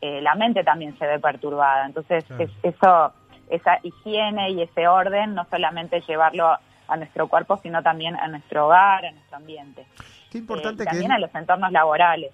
eh, 0.00 0.20
la 0.20 0.34
mente 0.34 0.64
también 0.64 0.98
se 0.98 1.06
ve 1.06 1.18
perturbada. 1.20 1.86
Entonces, 1.86 2.24
Claro. 2.24 2.44
es- 2.44 2.50
eso, 2.62 3.12
esa 3.48 3.78
higiene 3.82 4.50
y 4.50 4.62
ese 4.62 4.88
orden, 4.88 5.34
no 5.34 5.44
solamente 5.50 6.00
llevarlo 6.08 6.56
a 6.88 6.96
nuestro 6.96 7.28
cuerpo, 7.28 7.56
sino 7.62 7.82
también 7.82 8.16
a 8.16 8.26
nuestro 8.26 8.66
hogar, 8.66 9.04
a 9.06 9.12
nuestro 9.12 9.36
ambiente. 9.36 9.86
Qué 10.30 10.38
Eh, 10.38 10.40
importante 10.40 10.74
y 10.82 10.86
que 10.86 10.90
también 10.90 11.10
es- 11.12 11.16
a 11.16 11.20
los 11.20 11.34
entornos 11.34 11.70
laborales. 11.70 12.32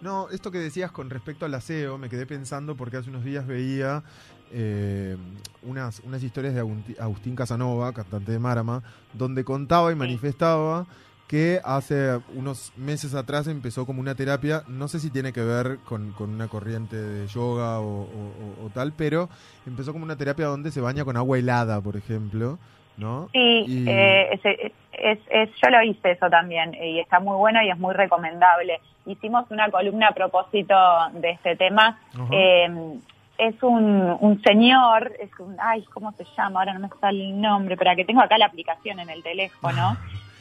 No, 0.00 0.28
esto 0.30 0.50
que 0.50 0.58
decías 0.58 0.90
con 0.90 1.08
respecto 1.10 1.46
al 1.46 1.54
aseo, 1.54 1.96
me 1.96 2.08
quedé 2.08 2.26
pensando 2.26 2.76
porque 2.76 2.96
hace 2.96 3.08
unos 3.08 3.24
días 3.24 3.46
veía 3.46 4.02
eh, 4.54 5.16
unas, 5.64 6.00
unas 6.00 6.22
historias 6.22 6.54
de 6.54 6.60
Agustín- 6.60 7.34
Casanova, 7.34 7.92
cantante 7.92 8.30
de 8.32 8.38
Marama, 8.38 8.82
donde 9.12 9.44
contaba 9.44 9.90
y 9.90 9.94
manifestaba 9.96 10.86
que 11.26 11.58
hace 11.64 12.20
unos 12.34 12.72
meses 12.76 13.14
atrás 13.14 13.48
empezó 13.48 13.86
como 13.86 14.00
una 14.00 14.14
terapia, 14.14 14.62
no 14.68 14.88
sé 14.88 15.00
si 15.00 15.10
tiene 15.10 15.32
que 15.32 15.40
ver 15.42 15.78
con, 15.84 16.12
con 16.12 16.30
una 16.30 16.48
corriente 16.48 16.96
de 16.96 17.26
yoga 17.26 17.80
o, 17.80 18.02
o- 18.02 18.04
o- 18.62 18.66
o 18.66 18.70
tal, 18.70 18.92
pero 18.92 19.28
empezó 19.66 19.92
como 19.92 20.04
una 20.04 20.16
terapia 20.16 20.46
donde 20.46 20.70
se 20.70 20.80
baña 20.82 21.04
con 21.04 21.16
agua 21.16 21.38
helada, 21.38 21.80
por 21.80 21.96
ejemplo, 21.96 22.58
¿no? 22.98 23.28
Sí, 23.32 23.64
Y- 23.66 23.88
eh, 23.88 24.34
es, 24.34 24.40
es- 24.92 25.18
es- 25.30 25.50
yo 25.62 25.70
lo 25.70 25.82
hice 25.82 26.12
eso 26.12 26.28
también 26.30 26.74
y 26.74 27.00
está 27.00 27.18
muy 27.20 27.36
bueno 27.36 27.60
y 27.62 27.70
es 27.70 27.78
muy 27.78 27.94
recomendable. 27.94 28.80
Hicimos 29.06 29.46
una 29.50 29.70
columna 29.70 30.08
a 30.08 30.12
propósito 30.14 30.74
de 31.14 31.30
este 31.30 31.56
tema. 31.56 31.98
Eh, 32.30 32.68
es 33.38 33.60
un, 33.62 34.16
un 34.20 34.42
señor, 34.42 35.12
es 35.20 35.30
un, 35.38 35.56
ay, 35.60 35.82
¿cómo 35.92 36.12
se 36.12 36.24
llama? 36.36 36.60
Ahora 36.60 36.74
no 36.74 36.80
me 36.80 36.88
sale 37.00 37.24
el 37.24 37.40
nombre, 37.40 37.76
pero 37.76 37.94
que 37.96 38.04
tengo 38.04 38.20
acá 38.20 38.38
la 38.38 38.46
aplicación 38.46 39.00
en 39.00 39.10
el 39.10 39.22
teléfono. 39.22 39.96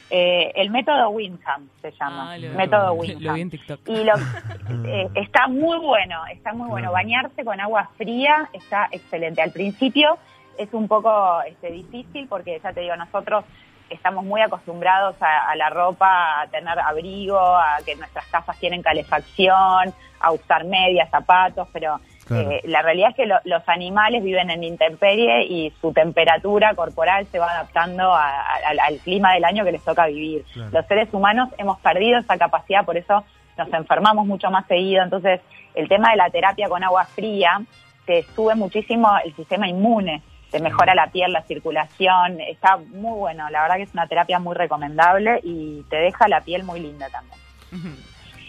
Eh, 0.09 0.51
el 0.55 0.69
método 0.69 1.09
Winham 1.09 1.69
se 1.81 1.91
llama. 1.91 2.33
Ah, 2.33 2.37
lo- 2.37 2.53
método 2.53 2.87
lo 2.87 2.93
Winham. 2.93 3.33
vi 3.35 3.41
en 3.41 3.49
TikTok. 3.49 3.79
Y 3.87 4.03
lo, 4.03 4.13
eh, 4.87 5.09
está 5.15 5.47
muy 5.47 5.79
bueno, 5.79 6.21
está 6.31 6.53
muy 6.53 6.69
bueno. 6.69 6.91
Bañarse 6.91 7.43
con 7.43 7.59
agua 7.59 7.89
fría 7.97 8.47
está 8.53 8.87
excelente. 8.91 9.41
Al 9.41 9.51
principio 9.51 10.17
es 10.59 10.71
un 10.73 10.87
poco 10.87 11.41
este, 11.47 11.71
difícil 11.71 12.27
porque 12.27 12.59
ya 12.63 12.73
te 12.73 12.81
digo, 12.81 12.95
nosotros 12.95 13.43
estamos 13.89 14.23
muy 14.23 14.41
acostumbrados 14.41 15.15
a, 15.19 15.49
a 15.49 15.55
la 15.55 15.69
ropa, 15.71 16.41
a 16.41 16.47
tener 16.47 16.77
abrigo, 16.79 17.39
a 17.39 17.77
que 17.83 17.95
nuestras 17.95 18.25
casas 18.27 18.57
tienen 18.59 18.83
calefacción, 18.83 19.93
a 20.19 20.31
usar 20.31 20.63
medias, 20.65 21.09
zapatos, 21.09 21.67
pero 21.73 21.99
Claro. 22.25 22.51
eh, 22.51 22.61
la 22.65 22.81
realidad 22.81 23.09
es 23.09 23.15
que 23.15 23.25
lo- 23.25 23.39
los 23.43 23.67
animales 23.67 24.23
viven 24.23 24.49
en 24.49 24.63
intemperie 24.63 25.43
y 25.45 25.71
su 25.81 25.91
temperatura 25.91 26.73
corporal 26.73 27.25
se 27.27 27.39
va 27.39 27.51
adaptando 27.51 28.13
a- 28.13 28.29
a- 28.41 28.85
al- 28.87 28.97
clima 28.99 29.33
del 29.33 29.43
año 29.43 29.65
que 29.65 29.73
les 29.73 29.83
toca 29.83 30.07
vivir. 30.07 30.45
Claro. 30.53 30.69
Los 30.71 30.85
seres 30.87 31.09
humanos 31.13 31.49
hemos 31.57 31.79
perdido 31.79 32.19
esa 32.19 32.37
capacidad, 32.37 32.85
por 32.85 32.95
eso 32.97 33.23
nos 33.57 33.71
enfermamos 33.73 34.25
mucho 34.25 34.49
más 34.49 34.65
seguido. 34.67 35.03
Entonces, 35.03 35.41
el 35.75 35.87
tema 35.89 36.11
de 36.11 36.17
la 36.17 36.29
terapia 36.29 36.69
con 36.69 36.83
agua 36.83 37.05
fría 37.05 37.61
te 38.05 38.23
sube 38.35 38.55
muchísimo 38.55 39.09
el 39.23 39.35
sistema 39.35 39.67
inmune, 39.67 40.21
te 40.51 40.59
mejora 40.59 40.93
la 40.95 41.07
piel, 41.07 41.31
la 41.33 41.41
circulación, 41.43 42.39
está 42.41 42.77
muy 42.77 43.17
bueno. 43.19 43.49
La 43.49 43.63
verdad 43.63 43.75
que 43.77 43.83
es 43.83 43.93
una 43.93 44.07
terapia 44.07 44.39
muy 44.39 44.55
recomendable 44.55 45.39
y 45.43 45.81
te 45.89 45.97
deja 45.97 46.27
la 46.27 46.41
piel 46.41 46.63
muy 46.63 46.79
linda 46.79 47.07
también. 47.09 47.39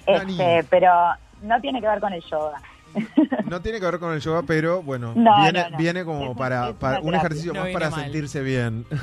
Este, 0.07 0.65
pero 0.71 0.93
no 1.43 1.61
tiene 1.61 1.81
que 1.81 1.89
ver 1.89 2.01
con 2.01 2.13
el 2.13 2.23
yoga. 2.23 2.61
No 3.49 3.61
tiene 3.61 3.79
que 3.81 3.87
ver 3.87 3.99
con 3.99 4.13
el 4.13 4.21
yoga, 4.21 4.43
pero 4.47 4.83
bueno, 4.83 5.13
No, 5.15 5.37
viene, 5.43 5.63
no, 5.65 5.71
no. 5.71 5.77
viene 5.79 6.05
como 6.05 6.31
un- 6.31 6.37
para, 6.37 6.71
es 6.71 6.75
para 6.77 7.01
un 7.01 7.15
ejercicio 7.15 7.53
No 7.53 7.61
más 7.61 7.71
para 7.71 7.91
mal. 7.91 8.03
sentirse 8.05 8.43
bien. 8.43 8.85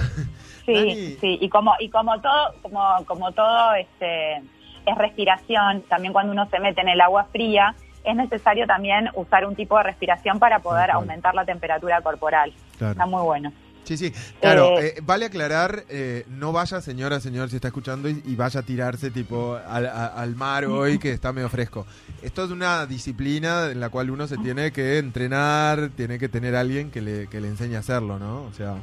Sí, 0.65 0.73
Dani. 0.75 0.95
sí, 1.19 1.37
y 1.41 1.49
como 1.49 1.73
y 1.79 1.89
como 1.89 2.21
todo 2.21 2.53
como 2.61 2.81
como 3.05 3.31
todo 3.31 3.73
este 3.73 4.35
es 4.37 4.95
respiración, 4.97 5.81
también 5.89 6.13
cuando 6.13 6.31
uno 6.33 6.47
se 6.51 6.59
mete 6.59 6.81
en 6.81 6.89
el 6.89 7.01
agua 7.01 7.25
fría 7.31 7.73
es 8.03 8.15
necesario 8.15 8.67
también 8.67 9.09
usar 9.15 9.45
un 9.45 9.55
tipo 9.55 9.75
de 9.77 9.83
respiración 9.83 10.37
para 10.39 10.59
poder 10.59 10.91
aumentar 10.91 11.33
la 11.35 11.45
temperatura 11.45 12.01
corporal. 12.01 12.53
Claro. 12.77 12.91
Está 12.91 13.05
muy 13.07 13.21
bueno. 13.23 13.51
Sí, 13.83 13.97
sí. 13.97 14.11
Claro, 14.39 14.77
Eh, 14.79 14.93
eh, 14.97 15.01
vale 15.03 15.25
aclarar, 15.25 15.83
eh, 15.89 16.23
no 16.29 16.51
vaya 16.51 16.79
señora, 16.81 17.19
señor, 17.19 17.49
si 17.49 17.55
está 17.55 17.69
escuchando 17.69 18.07
y, 18.09 18.21
y 18.25 18.35
vaya 18.35 18.59
a 18.59 18.63
tirarse 18.63 19.09
tipo 19.11 19.55
al, 19.67 19.87
a- 19.87 20.07
al 20.07 20.35
mar 20.35 20.65
hoy 20.65 20.99
que 20.99 21.11
está 21.11 21.33
medio 21.33 21.49
fresco. 21.49 21.85
Esto 22.21 22.43
es 22.45 22.51
una 22.51 22.85
disciplina 22.85 23.71
en 23.71 23.79
la 23.79 23.89
cual 23.89 24.11
uno 24.11 24.27
se 24.27 24.37
tiene 24.37 24.71
que 24.71 24.99
entrenar, 24.99 25.89
tiene 25.95 26.19
que 26.19 26.29
tener 26.29 26.55
alguien 26.55 26.91
que 26.91 27.01
le, 27.01 27.27
que 27.27 27.41
le 27.41 27.47
enseñe 27.47 27.75
a 27.75 27.79
hacerlo, 27.79 28.19
¿no? 28.19 28.43
O 28.43 28.53
sea, 28.53 28.75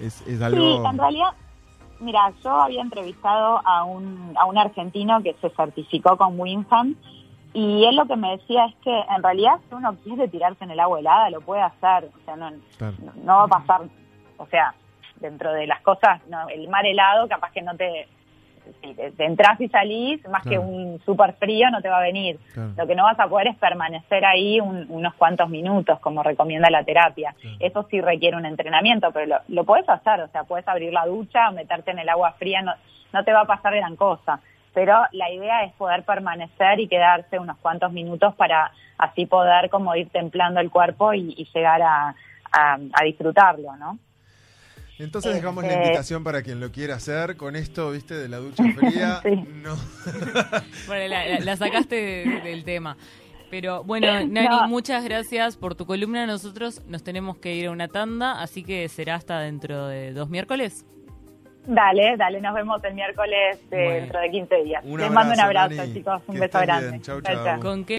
es, 0.00 0.22
es 0.26 0.40
algo... 0.40 0.58
Sí, 0.82 0.88
en 0.90 0.98
realidad, 0.98 1.30
mira, 2.00 2.32
yo 2.44 2.50
había 2.50 2.82
entrevistado 2.82 3.60
a 3.66 3.82
un, 3.84 4.32
a 4.38 4.44
un 4.46 4.56
argentino 4.58 5.22
que 5.22 5.34
se 5.40 5.50
certificó 5.50 6.16
con 6.16 6.38
Winham 6.38 6.94
y 7.52 7.84
él 7.84 7.96
lo 7.96 8.06
que 8.06 8.16
me 8.16 8.32
decía 8.36 8.66
es 8.66 8.74
que 8.84 8.90
en 9.16 9.22
realidad 9.22 9.54
si 9.68 9.74
uno 9.74 9.96
quiere 10.04 10.28
tirarse 10.28 10.62
en 10.64 10.70
el 10.70 10.78
agua 10.80 11.00
helada 11.00 11.30
lo 11.30 11.40
puede 11.40 11.62
hacer, 11.62 12.10
o 12.14 12.24
sea, 12.24 12.36
no, 12.36 12.50
Claro. 12.78 12.94
no, 13.02 13.12
no 13.24 13.32
va 13.38 13.44
a 13.44 13.48
pasar, 13.48 13.80
o 14.38 14.46
sea, 14.46 14.74
dentro 15.16 15.52
de 15.52 15.66
las 15.66 15.80
cosas, 15.82 16.20
no, 16.28 16.48
el 16.48 16.68
mar 16.68 16.84
helado 16.86 17.26
capaz 17.28 17.50
que 17.52 17.62
no 17.62 17.74
te, 17.76 18.06
si 18.82 18.94
te, 18.94 19.12
te 19.12 19.24
entras 19.24 19.60
y 19.60 19.68
salís, 19.68 20.22
más 20.28 20.42
Claro. 20.42 20.50
que 20.50 20.58
un 20.58 21.00
súper 21.04 21.34
frío 21.34 21.70
no 21.70 21.80
te 21.80 21.88
va 21.88 21.98
a 21.98 22.02
venir. 22.02 22.38
Claro. 22.52 22.72
Lo 22.76 22.86
que 22.86 22.94
no 22.96 23.04
vas 23.04 23.18
a 23.20 23.28
poder 23.28 23.46
es 23.48 23.56
permanecer 23.56 24.24
ahí 24.24 24.60
un- 24.60 24.86
unos 24.90 25.14
cuantos 25.14 25.48
minutos, 25.48 25.98
como 26.00 26.22
recomienda 26.22 26.68
la 26.68 26.82
terapia. 26.84 27.34
Claro. 27.40 27.56
Eso 27.60 27.86
sí 27.90 28.00
requiere 28.00 28.36
un 28.36 28.44
entrenamiento, 28.44 29.10
pero 29.12 29.26
lo, 29.26 29.36
lo 29.48 29.64
puedes 29.64 29.88
hacer, 29.88 30.20
o 30.20 30.28
sea, 30.28 30.44
puedes 30.44 30.66
abrir 30.68 30.92
la 30.92 31.06
ducha, 31.06 31.50
meterte 31.52 31.92
en 31.92 32.00
el 32.00 32.08
agua 32.08 32.32
fría, 32.32 32.60
no, 32.62 32.72
no 33.12 33.24
te 33.24 33.32
va 33.32 33.42
a 33.42 33.46
pasar 33.46 33.74
gran 33.74 33.96
cosa. 33.96 34.40
Pero 34.74 34.94
la 35.12 35.30
idea 35.30 35.62
es 35.64 35.72
poder 35.74 36.02
permanecer 36.02 36.78
y 36.80 36.88
quedarse 36.88 37.38
unos 37.38 37.56
cuantos 37.58 37.92
minutos 37.92 38.34
para 38.34 38.72
así 38.98 39.24
poder 39.24 39.70
como 39.70 39.94
ir 39.94 40.10
templando 40.10 40.60
el 40.60 40.70
cuerpo 40.70 41.14
y, 41.14 41.34
y 41.38 41.48
llegar 41.54 41.80
a, 41.80 42.14
a- 42.52 42.78
a 42.92 43.04
disfrutarlo, 43.04 43.74
¿no? 43.76 43.98
Entonces 44.98 45.34
dejamos 45.34 45.62
la 45.64 45.70
Este- 45.72 45.82
invitación 45.84 46.24
para 46.24 46.42
quien 46.42 46.58
lo 46.60 46.70
quiera 46.72 46.94
hacer. 46.96 47.36
Con 47.36 47.54
esto, 47.56 47.90
viste, 47.90 48.14
de 48.14 48.28
la 48.28 48.38
ducha 48.38 48.64
fría, 48.76 49.20
Sí. 49.22 49.44
no... 49.62 49.76
Bueno, 50.86 51.08
la, 51.08 51.26
la- 51.28 51.40
la 51.40 51.56
sacaste 51.56 51.94
de- 51.96 52.40
del 52.42 52.64
tema. 52.64 52.96
Pero 53.50 53.84
bueno, 53.84 54.06
Nani, 54.26 54.48
No. 54.48 54.68
muchas 54.68 55.04
gracias 55.04 55.56
por 55.56 55.74
tu 55.74 55.86
columna. 55.86 56.26
Nosotros 56.26 56.82
nos 56.88 57.02
tenemos 57.04 57.36
que 57.38 57.54
ir 57.54 57.66
a 57.66 57.70
una 57.70 57.88
tanda, 57.88 58.40
así 58.40 58.62
que 58.64 58.88
será 58.88 59.14
hasta 59.16 59.40
dentro 59.40 59.86
de 59.88 60.12
dos 60.12 60.28
miércoles. 60.30 60.84
Dale, 61.68 62.16
dale, 62.16 62.40
nos 62.40 62.54
vemos 62.54 62.82
el 62.84 62.94
miércoles 62.94 63.58
eh, 63.58 63.66
Bueno. 63.70 63.90
dentro 63.94 64.20
de 64.20 64.30
15 64.30 64.62
días. 64.62 64.84
Un 64.84 65.00
Les 65.00 65.10
mando 65.10 65.34
un 65.34 65.40
abrazo, 65.40 65.74
Nani. 65.74 65.94
chicos. 65.94 66.22
Un 66.28 66.34
Que 66.36 66.40
beso 66.42 66.60
grande. 66.60 66.88
bien. 66.90 67.02
Chau, 67.02 67.20
Chao, 67.20 67.34
chau. 67.34 67.44
chao. 67.44 67.60
¿Con 67.60 67.84
qué 67.84 67.94